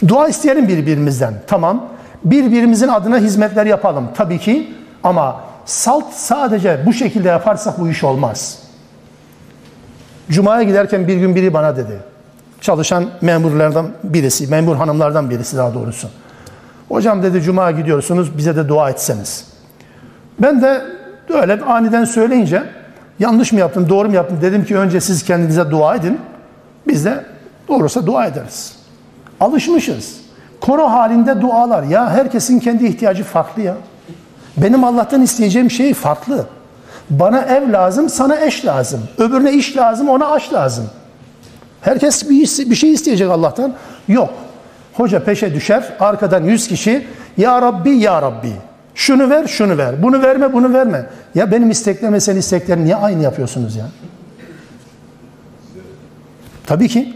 [0.07, 1.33] Dua isteyelim birbirimizden.
[1.47, 1.85] Tamam.
[2.23, 4.07] Birbirimizin adına hizmetler yapalım.
[4.15, 4.73] Tabii ki
[5.03, 8.59] ama salt sadece bu şekilde yaparsak bu iş olmaz.
[10.30, 11.99] Cuma'ya giderken bir gün biri bana dedi.
[12.62, 16.07] Çalışan memurlardan birisi, memur hanımlardan birisi daha doğrusu.
[16.89, 19.47] Hocam dedi Cuma gidiyorsunuz bize de dua etseniz.
[20.39, 20.82] Ben de
[21.30, 22.64] öyle aniden söyleyince
[23.20, 26.20] yanlış mı yaptım, doğru mu yaptım dedim ki önce siz kendinize dua edin.
[26.88, 27.26] Biz de
[27.68, 28.76] doğrusa dua ederiz.
[29.39, 30.22] Alışmışız.
[30.62, 33.76] Koro halinde dualar ya herkesin kendi ihtiyacı farklı ya.
[34.57, 36.45] Benim Allah'tan isteyeceğim şey farklı.
[37.09, 39.01] Bana ev lazım, sana eş lazım.
[39.17, 40.89] Öbürüne iş lazım, ona aş lazım.
[41.81, 43.73] Herkes bir, bir şey isteyecek Allah'tan.
[44.07, 44.29] Yok.
[44.93, 48.53] Hoca peşe düşer, arkadan yüz kişi Ya Rabbi, Ya Rabbi.
[48.95, 50.03] Şunu ver, şunu ver.
[50.03, 51.05] Bunu verme, bunu verme.
[51.35, 53.85] Ya benim isteklerimle senin isteklerini niye aynı yapıyorsunuz ya?
[56.67, 57.13] Tabii ki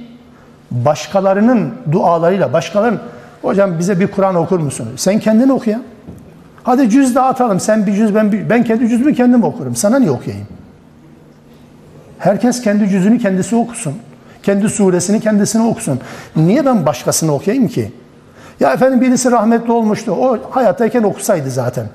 [0.72, 3.00] başkalarının dualarıyla, başkalarının
[3.42, 4.88] hocam bize bir Kur'an okur musun?
[4.96, 5.82] Sen kendin oku ya.
[6.66, 7.60] Hadi cüz dağıtalım.
[7.60, 9.76] Sen bir cüz ben bir, ben kendi cüzümü kendim okurum.
[9.76, 10.48] Sana niye okuyayım?
[12.20, 13.94] Herkes kendi cüzünü kendisi okusun.
[14.44, 16.00] Kendi suresini kendisine okusun.
[16.36, 17.92] Niye ben başkasını okuyayım ki?
[18.60, 20.12] Ya efendim birisi rahmetli olmuştu.
[20.12, 21.86] O hayattayken okusaydı zaten.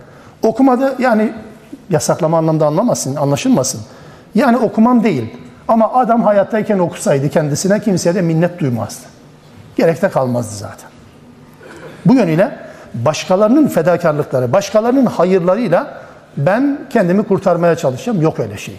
[0.42, 1.32] Okumadı yani
[1.90, 3.80] yasaklama anlamda anlamasın, anlaşılmasın.
[4.34, 5.36] Yani okumam değil.
[5.68, 9.06] Ama adam hayattayken okusaydı kendisine kimseye de minnet duymazdı.
[9.76, 10.90] Gerek de kalmazdı zaten.
[12.06, 16.00] Bu yönüyle başkalarının fedakarlıkları, başkalarının hayırlarıyla
[16.36, 18.22] ben kendimi kurtarmaya çalışacağım.
[18.22, 18.76] Yok öyle şey.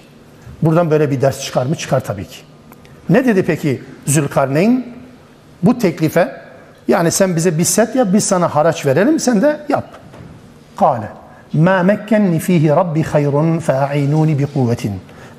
[0.62, 1.76] Buradan böyle bir ders çıkar mı?
[1.76, 2.38] Çıkar tabii ki.
[3.10, 4.86] Ne dedi peki Zülkarneyn?
[5.64, 6.42] Bu teklife
[6.88, 9.86] yani sen bize bir set yap biz sana haraç verelim sen de yap.
[10.78, 11.10] Kale
[11.54, 14.94] ma mekkenni fihi rabbi hayrun fa'inuni bi kuvvetin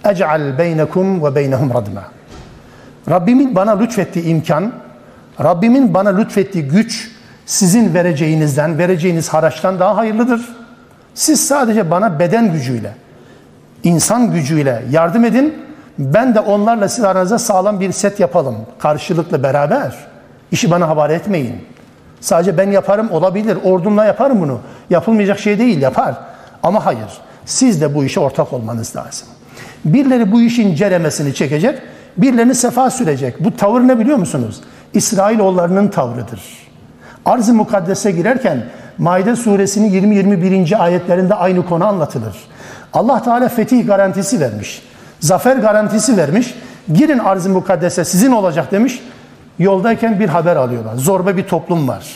[0.04, 2.02] ec'al beynekum ve beynehum radma.
[3.10, 4.72] Rabbimin bana lütfettiği imkan,
[5.42, 7.10] Rabbimin bana lütfettiği güç
[7.46, 10.48] sizin vereceğinizden, vereceğiniz haraçtan daha hayırlıdır.
[11.14, 12.94] Siz sadece bana beden gücüyle,
[13.84, 15.54] insan gücüyle yardım edin.
[15.98, 18.56] Ben de onlarla siz aranızda sağlam bir set yapalım.
[18.78, 19.96] Karşılıklı beraber.
[20.52, 21.56] İşi bana havale etmeyin.
[22.20, 23.58] Sadece ben yaparım olabilir.
[23.64, 24.60] Ordumla yaparım bunu.
[24.90, 26.14] Yapılmayacak şey değil yapar.
[26.62, 27.20] Ama hayır.
[27.44, 29.28] Siz de bu işe ortak olmanız lazım.
[29.84, 31.78] Birileri bu işin ceremesini çekecek.
[32.16, 33.44] Birilerini sefa sürecek.
[33.44, 34.60] Bu tavır ne biliyor musunuz?
[34.94, 36.42] İsrailoğullarının tavrıdır.
[37.26, 38.64] Arz-ı Mukaddes'e girerken
[38.98, 40.76] Maide suresinin 20-21.
[40.76, 42.36] ayetlerinde aynı konu anlatılır.
[42.92, 44.82] Allah Teala fetih garantisi vermiş.
[45.20, 46.54] Zafer garantisi vermiş.
[46.92, 49.02] Girin arz-ı mukaddese sizin olacak demiş.
[49.58, 50.96] Yoldayken bir haber alıyorlar.
[50.96, 52.06] Zorba bir toplum var.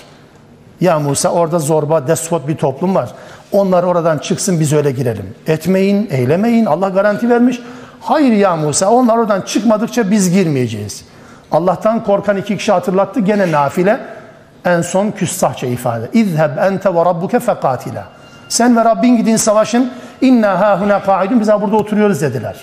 [0.80, 3.11] Ya Musa orada zorba, despot bir toplum var.
[3.52, 5.34] Onlar oradan çıksın biz öyle girelim.
[5.46, 6.66] Etmeyin, eylemeyin.
[6.66, 7.61] Allah garanti vermiş.
[8.00, 11.04] Hayır ya Musa onlar oradan çıkmadıkça biz girmeyeceğiz.
[11.52, 13.20] Allah'tan korkan iki kişi hatırlattı.
[13.20, 14.00] Gene nafile.
[14.67, 16.11] En son küstahça ifade.
[16.12, 18.05] İzheb ente ve rabbuke fekatila.
[18.49, 19.93] Sen ve Rabbin gidin savaşın.
[20.21, 21.41] İnna ha huna kaidun.
[21.41, 22.57] Biz burada oturuyoruz dediler.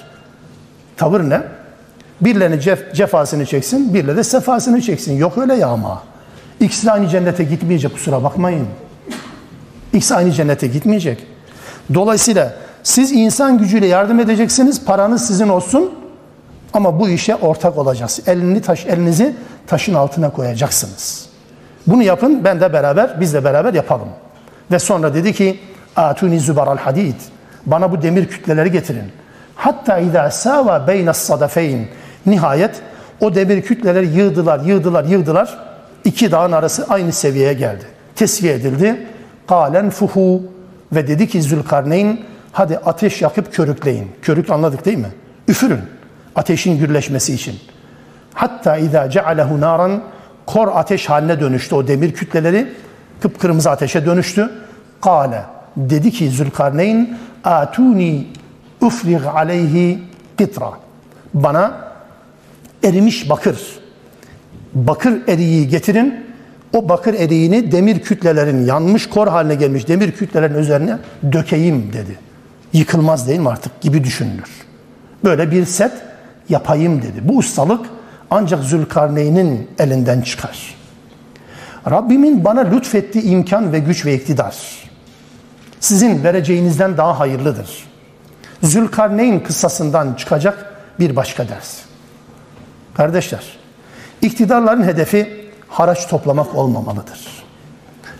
[0.98, 1.42] Tavır ne?
[2.22, 5.18] Birilerinin cef cefasını çeksin, birileri de sefasını çeksin.
[5.18, 6.04] Yok öyle ya ama.
[6.60, 8.68] İkisi aynı cennete gitmeyecek kusura bakmayın.
[9.94, 11.28] İkisi aynı cennete gitmeyecek.
[11.94, 15.92] Dolayısıyla siz insan gücüyle yardım edeceksiniz, paranız sizin olsun
[16.74, 18.30] ama bu işe ortak olacaksınız.
[18.30, 19.36] Elini taş, elinizi
[19.68, 21.33] taşın altına koyacaksınız.
[21.88, 24.10] Bunu yapın, ben de beraber, biz de beraber yapalım.
[24.72, 25.60] Ve sonra dedi ki,
[25.96, 27.16] Atuni zübaral hadid.
[27.66, 29.12] Bana bu demir kütleleri getirin.
[29.56, 31.88] Hatta idâ sâva beynes sadafeyn.
[32.26, 32.82] Nihayet
[33.22, 35.60] o demir kütleleri yığdılar, yığdılar, yığdılar.
[36.06, 37.84] İki dağın arası aynı seviyeye geldi.
[38.16, 39.08] Tesviye edildi.
[39.48, 40.42] Kalen fuhu
[40.94, 42.20] ve dedi ki Zülkarneyn
[42.52, 44.12] hadi ateş yakıp körükleyin.
[44.22, 45.12] Körük anladık değil mi?
[45.48, 45.82] Üfürün
[46.36, 47.56] ateşin gürleşmesi için.
[48.34, 50.04] Hatta idâ cealehu naran
[50.46, 52.68] kor ateş haline dönüştü o demir kütleleri.
[53.22, 54.50] Kıpkırmızı ateşe dönüştü.
[55.02, 55.42] Kale
[55.78, 58.28] dedi ki Zülkarneyn atuni
[58.82, 60.00] ufrig aleyhi
[60.38, 60.72] kitra.
[61.34, 61.74] Bana
[62.84, 63.62] erimiş bakır,
[64.74, 66.24] bakır eriği getirin.
[66.74, 70.98] O bakır eriğini demir kütlelerin yanmış kor haline gelmiş demir kütlelerin üzerine
[71.32, 72.20] dökeyim dedi.
[72.74, 74.50] Yıkılmaz değil mi artık gibi düşünülür.
[75.24, 75.92] Böyle bir set
[76.50, 77.22] yapayım dedi.
[77.22, 77.86] Bu ustalık
[78.34, 80.76] ancak Zülkarneyn'in elinden çıkar.
[81.92, 84.56] Rabbimin bana lütfettiği imkan ve güç ve iktidar
[85.80, 87.84] sizin vereceğinizden daha hayırlıdır.
[88.64, 91.80] Zülkarneyn kıssasından çıkacak bir başka ders.
[92.94, 93.44] Kardeşler,
[94.22, 97.44] iktidarların hedefi haraç toplamak olmamalıdır.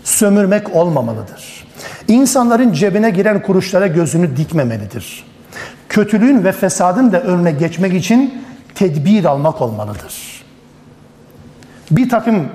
[0.04, 1.66] Sömürmek olmamalıdır.
[2.08, 5.24] İnsanların cebine giren kuruşlara gözünü dikmemelidir.
[5.88, 8.44] Kötülüğün ve fesadın da önüne geçmek için
[8.74, 10.44] tedbir almak olmalıdır.
[11.90, 12.48] Bir takım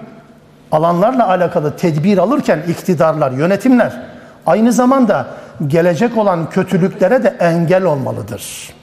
[0.72, 4.02] alanlarla alakalı tedbir alırken iktidarlar, yönetimler
[4.46, 5.28] aynı zamanda
[5.68, 8.74] gelecek olan kötülüklere de engel olmalıdır.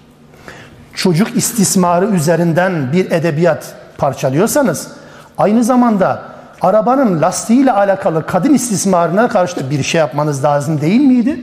[0.94, 4.88] Çocuk istismarı üzerinden bir edebiyat parçalıyorsanız
[5.38, 6.22] aynı zamanda
[6.60, 11.40] arabanın lastiğiyle alakalı kadın istismarına karşı bir şey yapmanız lazım değil miydi?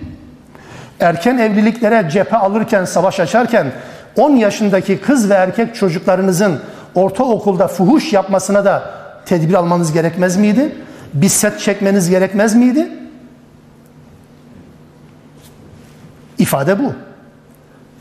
[0.99, 3.71] Erken evliliklere cephe alırken, savaş açarken
[4.17, 6.59] 10 yaşındaki kız ve erkek çocuklarınızın
[6.95, 8.83] ortaokulda fuhuş yapmasına da
[9.25, 10.75] tedbir almanız gerekmez miydi?
[11.13, 12.89] Bir set çekmeniz gerekmez miydi?
[16.37, 16.93] İfade bu.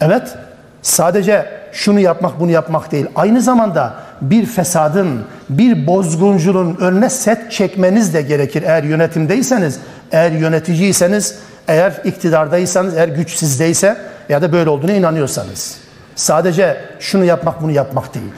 [0.01, 0.35] Evet,
[0.83, 3.07] sadece şunu yapmak bunu yapmak değil.
[3.17, 8.63] Aynı zamanda bir fesadın, bir bozgunculuğun önüne set çekmeniz de gerekir.
[8.63, 9.81] Eğer yönetimdeyseniz,
[10.13, 11.39] eğer yöneticiyseniz,
[11.69, 13.97] eğer iktidardaysanız, eğer güç sizdeyse
[14.29, 15.82] ya da böyle olduğunu inanıyorsanız.
[16.17, 18.33] Sadece şunu yapmak bunu yapmak değil.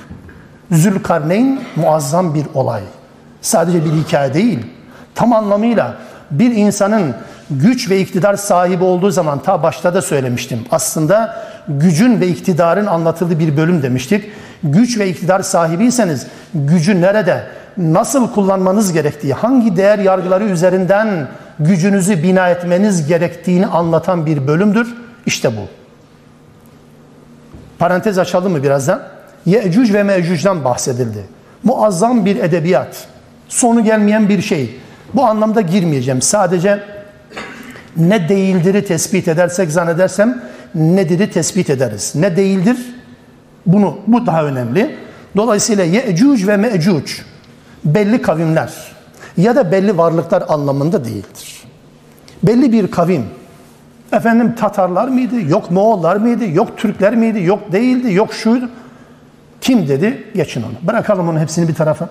[0.72, 2.82] Zülkarneyn muazzam bir olay.
[3.42, 4.66] Sadece bir hikaye değil.
[5.14, 5.94] Tam anlamıyla
[6.30, 7.14] bir insanın
[7.50, 10.58] güç ve iktidar sahibi olduğu zaman ta başta da söylemiştim.
[10.70, 11.36] Aslında
[11.68, 14.24] gücün ve iktidarın anlatıldığı bir bölüm demiştik.
[14.62, 17.44] Güç ve iktidar sahibiyseniz gücü nerede,
[17.76, 24.94] nasıl kullanmanız gerektiği, hangi değer yargıları üzerinden gücünüzü bina etmeniz gerektiğini anlatan bir bölümdür.
[25.26, 25.83] İşte bu.
[27.78, 29.02] Parantez açalım mı birazdan?
[29.46, 31.24] Ye'cuc ve Me'cuc'dan bahsedildi.
[31.64, 33.06] Muazzam bir edebiyat.
[33.48, 34.80] Sonu gelmeyen bir şey.
[35.14, 36.22] Bu anlamda girmeyeceğim.
[36.22, 36.82] Sadece
[37.96, 40.42] ne değildir'i tespit edersek zannedersem
[40.74, 42.12] nedir'i tespit ederiz.
[42.14, 42.76] Ne değildir?
[43.66, 44.96] Bunu, bu daha önemli.
[45.36, 47.12] Dolayısıyla Ye'cuc ve Me'cuc
[47.84, 48.72] belli kavimler
[49.36, 51.62] ya da belli varlıklar anlamında değildir.
[52.42, 53.24] Belli bir kavim,
[54.12, 58.70] efendim Tatarlar mıydı, yok Moğollar mıydı, yok Türkler miydi, yok değildi, yok şuydu.
[59.60, 60.24] Kim dedi?
[60.34, 60.72] Geçin onu.
[60.82, 62.08] Bırakalım onun hepsini bir tarafa.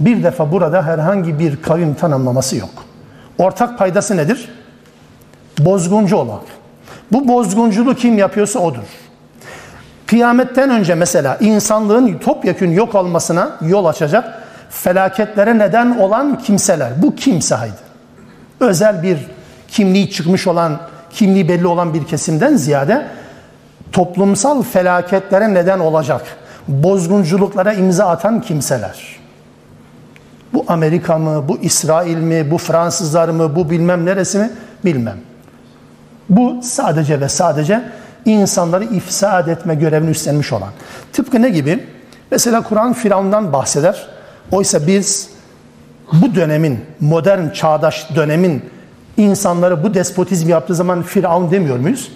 [0.00, 2.70] Bir defa burada herhangi bir kavim tanımlaması yok.
[3.38, 4.48] Ortak paydası nedir?
[5.58, 6.42] Bozguncu olmak.
[7.12, 8.82] Bu bozgunculuğu kim yapıyorsa odur.
[10.06, 17.02] Kıyametten önce mesela insanlığın topyekün yok olmasına yol açacak felaketlere neden olan kimseler.
[17.02, 17.84] Bu kimseydi.
[18.60, 19.18] Özel bir
[19.68, 20.80] kimliği çıkmış olan,
[21.14, 23.06] kimliği belli olan bir kesimden ziyade
[23.92, 26.22] toplumsal felaketlere neden olacak
[26.68, 29.16] bozgunculuklara imza atan kimseler.
[30.52, 34.50] Bu Amerika mı, bu İsrail mi, bu Fransızlar mı, bu bilmem neresi mi
[34.84, 35.16] bilmem.
[36.28, 37.82] Bu sadece ve sadece
[38.24, 40.68] insanları ifsad etme görevini üstlenmiş olan.
[41.12, 41.86] Tıpkı ne gibi?
[42.30, 44.06] Mesela Kur'an Firavun'dan bahseder.
[44.52, 45.30] Oysa biz
[46.12, 48.62] bu dönemin, modern çağdaş dönemin
[49.16, 52.12] insanları bu despotizm yaptığı zaman Firavun demiyor muyuz?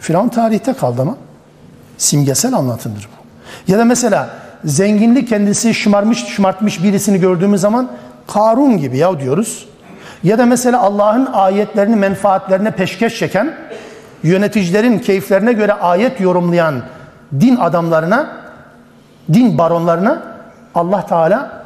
[0.00, 1.16] Firavun tarihte kaldı ama
[1.98, 3.26] simgesel anlatımdır bu.
[3.72, 4.30] Ya da mesela
[4.64, 7.90] zenginlik kendisi şımarmış, şımartmış birisini gördüğümüz zaman
[8.26, 9.66] Karun gibi ya diyoruz.
[10.22, 13.54] Ya da mesela Allah'ın ayetlerini, menfaatlerine peşkeş çeken,
[14.22, 16.82] yöneticilerin keyiflerine göre ayet yorumlayan
[17.40, 18.28] din adamlarına,
[19.32, 20.22] din baronlarına
[20.74, 21.62] Allah Teala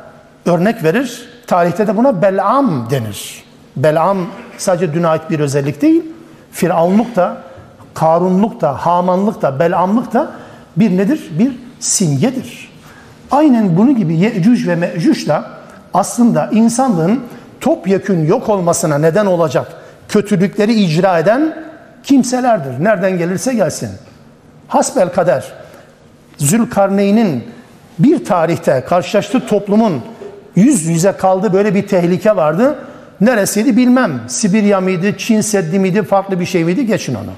[0.46, 1.28] örnek verir.
[1.46, 3.44] Tarihte de buna Bel'am denir.
[3.76, 4.18] Bel'am
[4.58, 6.02] sadece dün ait bir özellik değil.
[6.52, 7.36] Firavunluk da,
[7.94, 10.30] Karunluk da, Hamanlık da, Bel'amlık da
[10.76, 11.30] bir nedir?
[11.38, 12.70] Bir simgedir.
[13.30, 15.44] Aynen bunu gibi Yecüc ve Mecüc da
[15.94, 17.20] aslında insanlığın
[17.60, 19.72] topyekün yok olmasına neden olacak
[20.08, 21.64] kötülükleri icra eden
[22.02, 22.84] kimselerdir.
[22.84, 23.90] Nereden gelirse gelsin.
[24.68, 25.44] Hasbel kader
[26.38, 27.44] Zülkarneyn'in
[27.98, 30.02] bir tarihte karşılaştığı toplumun
[30.56, 32.78] yüz yüze kaldığı böyle bir tehlike vardı.
[33.20, 34.20] Neresiydi bilmem.
[34.28, 36.86] Sibirya mıydı, Çin Seddi miydi, farklı bir şey miydi?
[36.86, 37.30] Geçin onu.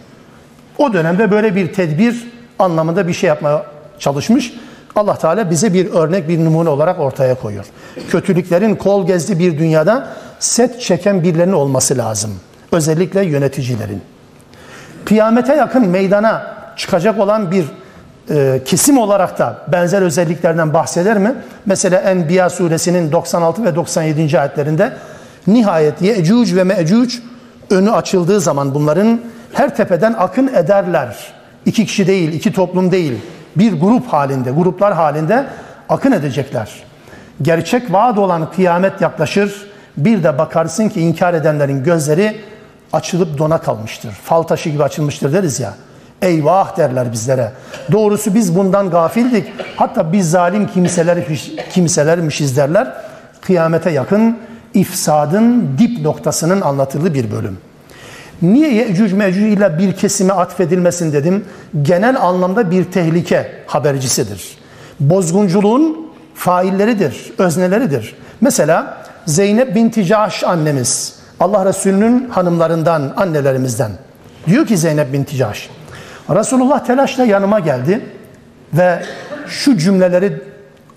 [0.78, 3.62] O dönemde böyle bir tedbir anlamında bir şey yapmaya
[3.98, 4.52] çalışmış.
[4.96, 7.64] Allah Teala bize bir örnek, bir numune olarak ortaya koyuyor.
[8.10, 10.08] Kötülüklerin kol gezdiği bir dünyada
[10.38, 12.30] set çeken birilerinin olması lazım.
[12.72, 14.02] Özellikle yöneticilerin.
[15.04, 17.64] Kıyamete yakın meydana çıkacak olan bir
[18.30, 21.34] e, kesim olarak da benzer özelliklerden bahseder mi?
[21.66, 24.40] Mesela Enbiya suresinin 96 ve 97.
[24.40, 24.92] ayetlerinde
[25.46, 27.18] nihayet Ye'cuc ve Me'cuc
[27.70, 29.20] önü açıldığı zaman bunların
[29.52, 31.16] her tepeden akın ederler.
[31.66, 33.12] İki kişi değil, iki toplum değil
[33.56, 35.46] bir grup halinde, gruplar halinde
[35.88, 36.70] akın edecekler.
[37.42, 39.66] Gerçek vaat olan kıyamet yaklaşır.
[39.96, 42.36] Bir de bakarsın ki inkar edenlerin gözleri
[42.92, 44.10] açılıp dona kalmıştır.
[44.10, 45.74] Fal taşı gibi açılmıştır deriz ya.
[46.22, 47.52] Eyvah derler bizlere.
[47.92, 49.52] Doğrusu biz bundan gafildik.
[49.76, 51.18] Hatta biz zalim kimseler,
[51.70, 52.92] kimselermişiz derler.
[53.40, 54.38] Kıyamete yakın
[54.74, 57.58] ifsadın dip noktasının anlatıldığı bir bölüm.
[58.42, 61.44] Niye Yecüc Mecüc ile bir kesime atfedilmesin dedim.
[61.82, 64.58] Genel anlamda bir tehlike habercisidir.
[65.00, 68.14] Bozgunculuğun failleridir, özneleridir.
[68.40, 73.90] Mesela Zeynep binti Cahş annemiz, Allah Resulü'nün hanımlarından, annelerimizden.
[74.46, 75.70] Diyor ki Zeynep binti Cahş,
[76.30, 78.00] Resulullah telaşla yanıma geldi
[78.72, 79.02] ve
[79.46, 80.42] şu cümleleri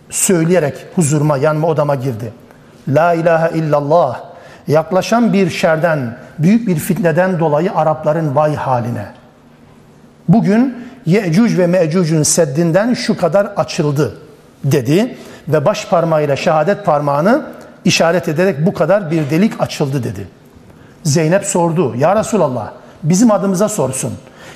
[0.09, 2.33] söyleyerek huzuruma, yanıma odama girdi.
[2.87, 4.21] La ilahe illallah
[4.67, 9.05] yaklaşan bir şerden, büyük bir fitneden dolayı Arapların vay haline.
[10.27, 14.17] Bugün Ye'cuc ve Me'cuc'un seddinden şu kadar açıldı
[14.63, 15.17] dedi
[15.47, 17.45] ve baş parmağıyla şehadet parmağını
[17.85, 20.27] işaret ederek bu kadar bir delik açıldı dedi.
[21.03, 21.95] Zeynep sordu.
[21.95, 22.71] Ya Resulallah
[23.03, 24.13] bizim adımıza sorsun.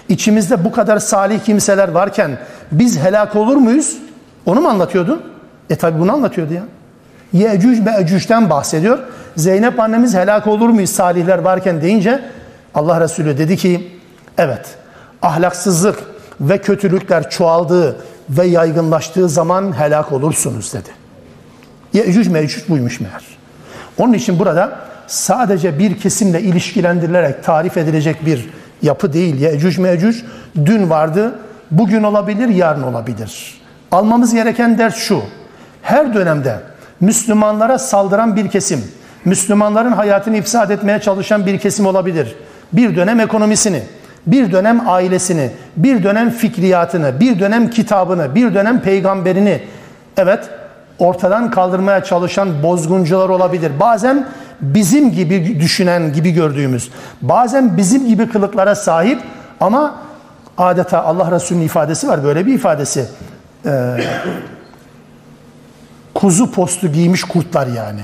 [0.10, 2.38] İçimizde bu kadar salih kimseler varken
[2.72, 3.98] biz helak olur muyuz?
[4.46, 5.24] Onu mu anlatıyordu?
[5.70, 6.64] E tabi bunu anlatıyordu ya.
[7.34, 9.00] Yecüc Mecüc'ten bahsediyor.
[9.38, 12.22] Zeynep annemiz helak olur muyuz salihler varken deyince
[12.76, 13.92] Allah Resulü dedi ki
[14.38, 14.66] evet
[15.22, 16.00] ahlaksızlık
[16.42, 17.96] ve kötülükler çoğaldığı
[18.30, 20.90] ve yaygınlaştığı zaman helak olursunuz dedi.
[21.94, 23.24] Yecüc Mecüc buymuş meğer.
[23.98, 28.50] Onun için burada sadece bir kesimle ilişkilendirilerek tarif edilecek bir
[28.82, 29.42] yapı değil.
[29.42, 30.26] Yecüc mecüc
[30.66, 31.40] dün vardı,
[31.72, 33.62] bugün olabilir, yarın olabilir.
[33.92, 35.22] Almamız gereken ders şu.
[35.82, 36.60] Her dönemde
[37.02, 38.84] Müslümanlara saldıran bir kesim,
[39.26, 42.36] Müslümanların hayatını ifsad etmeye çalışan bir kesim olabilir.
[42.74, 43.84] Bir dönem ekonomisini,
[44.28, 49.62] bir dönem ailesini, bir dönem fikriyatını, bir dönem kitabını, bir dönem peygamberini
[50.18, 50.50] evet
[51.00, 53.72] ortadan kaldırmaya çalışan bozguncular olabilir.
[53.80, 54.28] Bazen
[54.62, 56.92] bizim gibi düşünen gibi gördüğümüz,
[57.22, 59.20] bazen bizim gibi kılıklara sahip
[59.60, 59.96] ama
[60.58, 63.06] adeta Allah Resulü'nün ifadesi var böyle bir ifadesi.
[63.66, 63.98] Ee,
[66.20, 68.02] kuzu postu giymiş kurtlar yani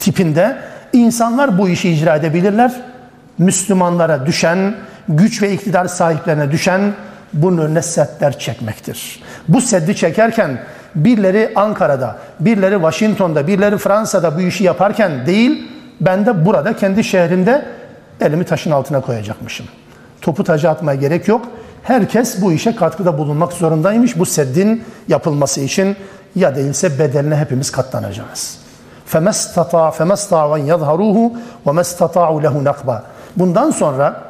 [0.00, 0.56] tipinde
[0.92, 2.72] insanlar bu işi icra edebilirler.
[3.38, 4.74] Müslümanlara düşen,
[5.08, 6.80] güç ve iktidar sahiplerine düşen
[7.32, 9.22] bunun önüne setler çekmektir.
[9.48, 10.58] Bu seddi çekerken
[10.94, 15.68] birileri Ankara'da, birileri Washington'da, birileri Fransa'da bu işi yaparken değil,
[16.00, 17.64] ben de burada kendi şehrimde
[18.20, 19.66] elimi taşın altına koyacakmışım.
[20.20, 21.48] Topu taca atmaya gerek yok.
[21.82, 24.18] Herkes bu işe katkıda bulunmak zorundaymış.
[24.18, 25.96] Bu seddin yapılması için
[26.35, 28.57] ya değilse bedeline hepimiz katlanacağız.
[29.11, 31.31] فَمَسْتَطَعُوا اَنْ يَظْهَرُوهُ
[31.65, 33.01] وَمَسْتَطَعُوا لَهُ نَقْبًا
[33.35, 34.23] Bundan sonra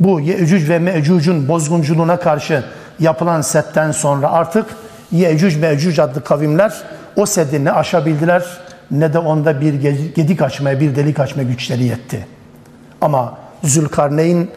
[0.00, 2.64] bu Yecüc ve Mecüc'ün bozgunculuğuna karşı
[3.00, 4.66] yapılan setten sonra artık
[5.12, 6.82] Yecüc Mecüc adlı kavimler
[7.16, 8.44] o seddi ne aşabildiler
[8.90, 9.74] ne de onda bir
[10.14, 12.26] gedik açmaya, bir delik açma güçleri yetti.
[13.00, 14.48] Ama Zülkarneyn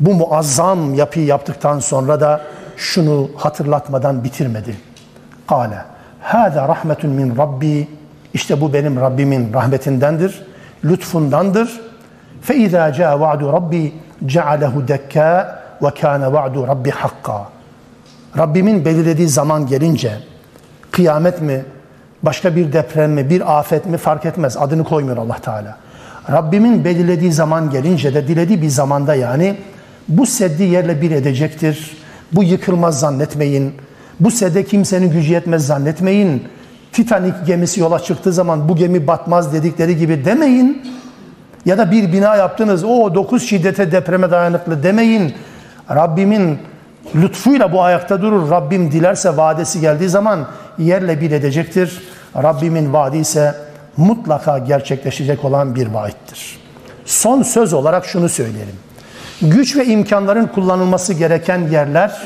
[0.00, 2.40] bu muazzam yapıyı yaptıktan sonra da
[2.76, 4.76] şunu hatırlatmadan bitirmedi.
[5.48, 5.78] Kale,
[6.27, 7.87] hâzâ rahmetun min Rabbi,
[8.33, 10.45] işte bu benim Rabbimin rahmetindendir,
[10.85, 11.81] lütfundandır.
[12.41, 13.93] Fe izâ câ va'du Rabbi
[14.25, 17.49] cealehu dekkâ ve kâne va'du Rabbi hakka.
[18.37, 20.11] Rabbimin belirlediği zaman gelince
[20.91, 21.65] kıyamet mi,
[22.23, 24.57] başka bir deprem mi, bir afet mi fark etmez.
[24.57, 25.77] Adını koymuyor Allah Teala.
[26.31, 29.57] Rabbimin belirlediği zaman gelince de dilediği bir zamanda yani
[30.07, 31.97] bu seddi yerle bir edecektir.
[32.31, 33.73] Bu yıkılmaz zannetmeyin.
[34.19, 36.43] Bu sedde kimsenin gücü yetmez zannetmeyin.
[36.91, 40.81] Titanic gemisi yola çıktığı zaman bu gemi batmaz dedikleri gibi demeyin.
[41.65, 45.33] Ya da bir bina yaptınız, o 9 şiddete depreme dayanıklı demeyin.
[45.89, 46.59] Rabbimin
[47.15, 48.51] lütfuyla bu ayakta durur.
[48.51, 50.47] Rabbim dilerse vadesi geldiği zaman
[50.77, 52.01] yerle bir edecektir.
[52.35, 53.55] Rabbimin vaadi ise
[53.97, 56.59] mutlaka gerçekleşecek olan bir vaittir.
[57.05, 58.75] Son söz olarak şunu söyleyelim.
[59.41, 62.21] Güç ve imkanların kullanılması gereken yerler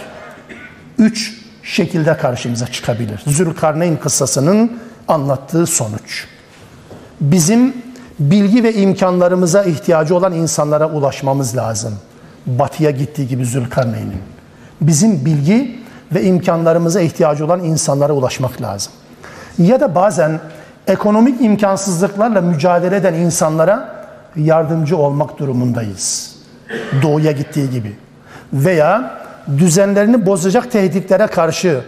[0.98, 3.22] üç şekilde karşımıza çıkabilir.
[3.28, 6.28] Zülkarneyn kıssasının anlattığı sonuç.
[7.22, 7.74] Bizim
[8.20, 11.94] bilgi ve imkanlarımıza ihtiyacı olan insanlara ulaşmamız lazım.
[12.46, 14.22] Batıya gittiği gibi Zülkarneyn'in.
[14.82, 15.80] Bizim bilgi
[16.12, 18.94] ve imkanlarımıza ihtiyacı olan insanlara ulaşmak lazım.
[19.58, 20.40] Ya da bazen
[20.88, 24.06] ekonomik imkansızlıklarla mücadele eden insanlara
[24.36, 26.36] yardımcı olmak durumundayız.
[27.02, 27.96] Doğuya gittiği gibi.
[28.54, 29.21] Veya
[29.58, 31.82] düzenlerini bozacak tehditlere karşı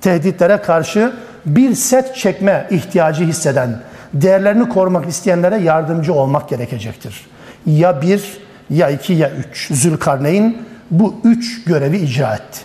[0.00, 1.12] tehditlere karşı
[1.46, 3.80] bir set çekme ihtiyacı hisseden,
[4.14, 7.26] değerlerini korumak isteyenlere yardımcı olmak gerekecektir.
[7.66, 8.38] Ya bir,
[8.70, 9.72] ya iki, ya üç.
[9.72, 10.56] Zülkarneyn
[10.90, 12.60] bu üç görevi icra etti.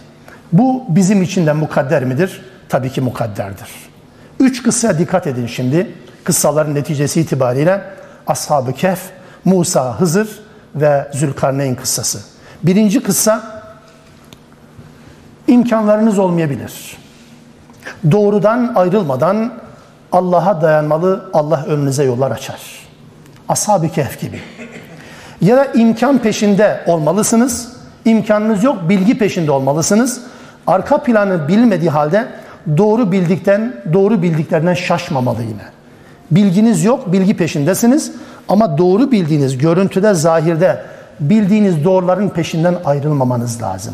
[0.54, 2.42] Bu bizim için de mukadder midir?
[2.70, 3.70] Tabii ki mukadderdir.
[4.40, 5.92] Üç kıssa dikkat edin şimdi.
[6.24, 7.82] Kıssaların neticesi itibariyle
[8.28, 9.00] Ashab-ı Kehf,
[9.46, 10.40] Musa, Hızır
[10.76, 12.20] ve Zülkarneyn kıssası.
[12.64, 13.53] Birinci kıssa
[15.48, 16.98] imkanlarınız olmayabilir.
[18.12, 19.54] Doğrudan ayrılmadan
[20.12, 22.60] Allah'a dayanmalı, Allah önünüze yollar açar.
[23.50, 24.40] Ashab-ı Kehf gibi.
[25.42, 27.74] Ya da imkan peşinde olmalısınız.
[28.06, 30.22] İmkanınız yok, bilgi peşinde olmalısınız.
[30.68, 32.28] Arka planı bilmediği halde
[32.78, 35.64] doğru bildikten, doğru bildiklerinden şaşmamalı yine.
[36.32, 38.12] Bilginiz yok, bilgi peşindesiniz
[38.50, 40.84] ama doğru bildiğiniz, görüntüde, zahirde
[41.20, 43.94] bildiğiniz doğruların peşinden ayrılmamanız lazım.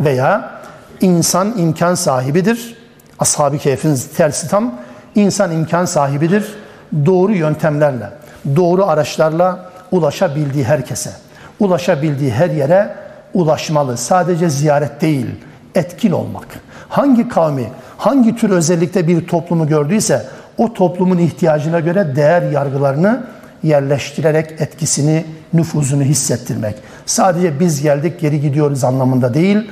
[0.00, 0.59] Veya
[1.00, 2.76] insan imkan sahibidir.
[3.18, 4.74] Ashab-ı Kehf'in tersi tam
[5.14, 6.54] insan imkan sahibidir.
[7.06, 8.10] Doğru yöntemlerle,
[8.56, 11.10] doğru araçlarla ulaşabildiği herkese,
[11.60, 12.94] ulaşabildiği her yere
[13.34, 13.96] ulaşmalı.
[13.96, 15.26] Sadece ziyaret değil,
[15.74, 16.46] etkin olmak.
[16.88, 20.26] Hangi kavmi, hangi tür özellikle bir toplumu gördüyse
[20.58, 23.26] o toplumun ihtiyacına göre değer yargılarını
[23.62, 26.74] yerleştirerek etkisini, nüfuzunu hissettirmek.
[27.06, 29.70] Sadece biz geldik geri gidiyoruz anlamında değil.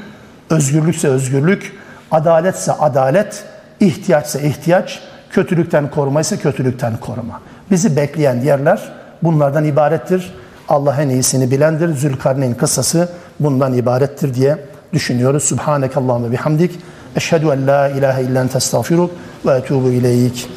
[0.51, 1.73] Özgürlükse özgürlük,
[2.11, 3.45] adaletse adalet,
[3.81, 7.41] ihtiyaçsa ihtiyaç, kötülükten koruma ise kötülükten koruma.
[7.71, 8.93] Bizi bekleyen yerler
[9.23, 10.33] bunlardan ibarettir.
[10.69, 11.95] Allah en iyisini bilendir.
[11.95, 13.09] Zülkarneyn kıssası
[13.41, 14.59] bundan ibarettir diye
[14.93, 15.43] düşünüyoruz.
[15.43, 16.79] Subhanekallahumma bihamdik.
[17.17, 19.11] Eşhedü en la ilahe illen testağfiruk
[19.47, 20.49] ve etubu ileyk.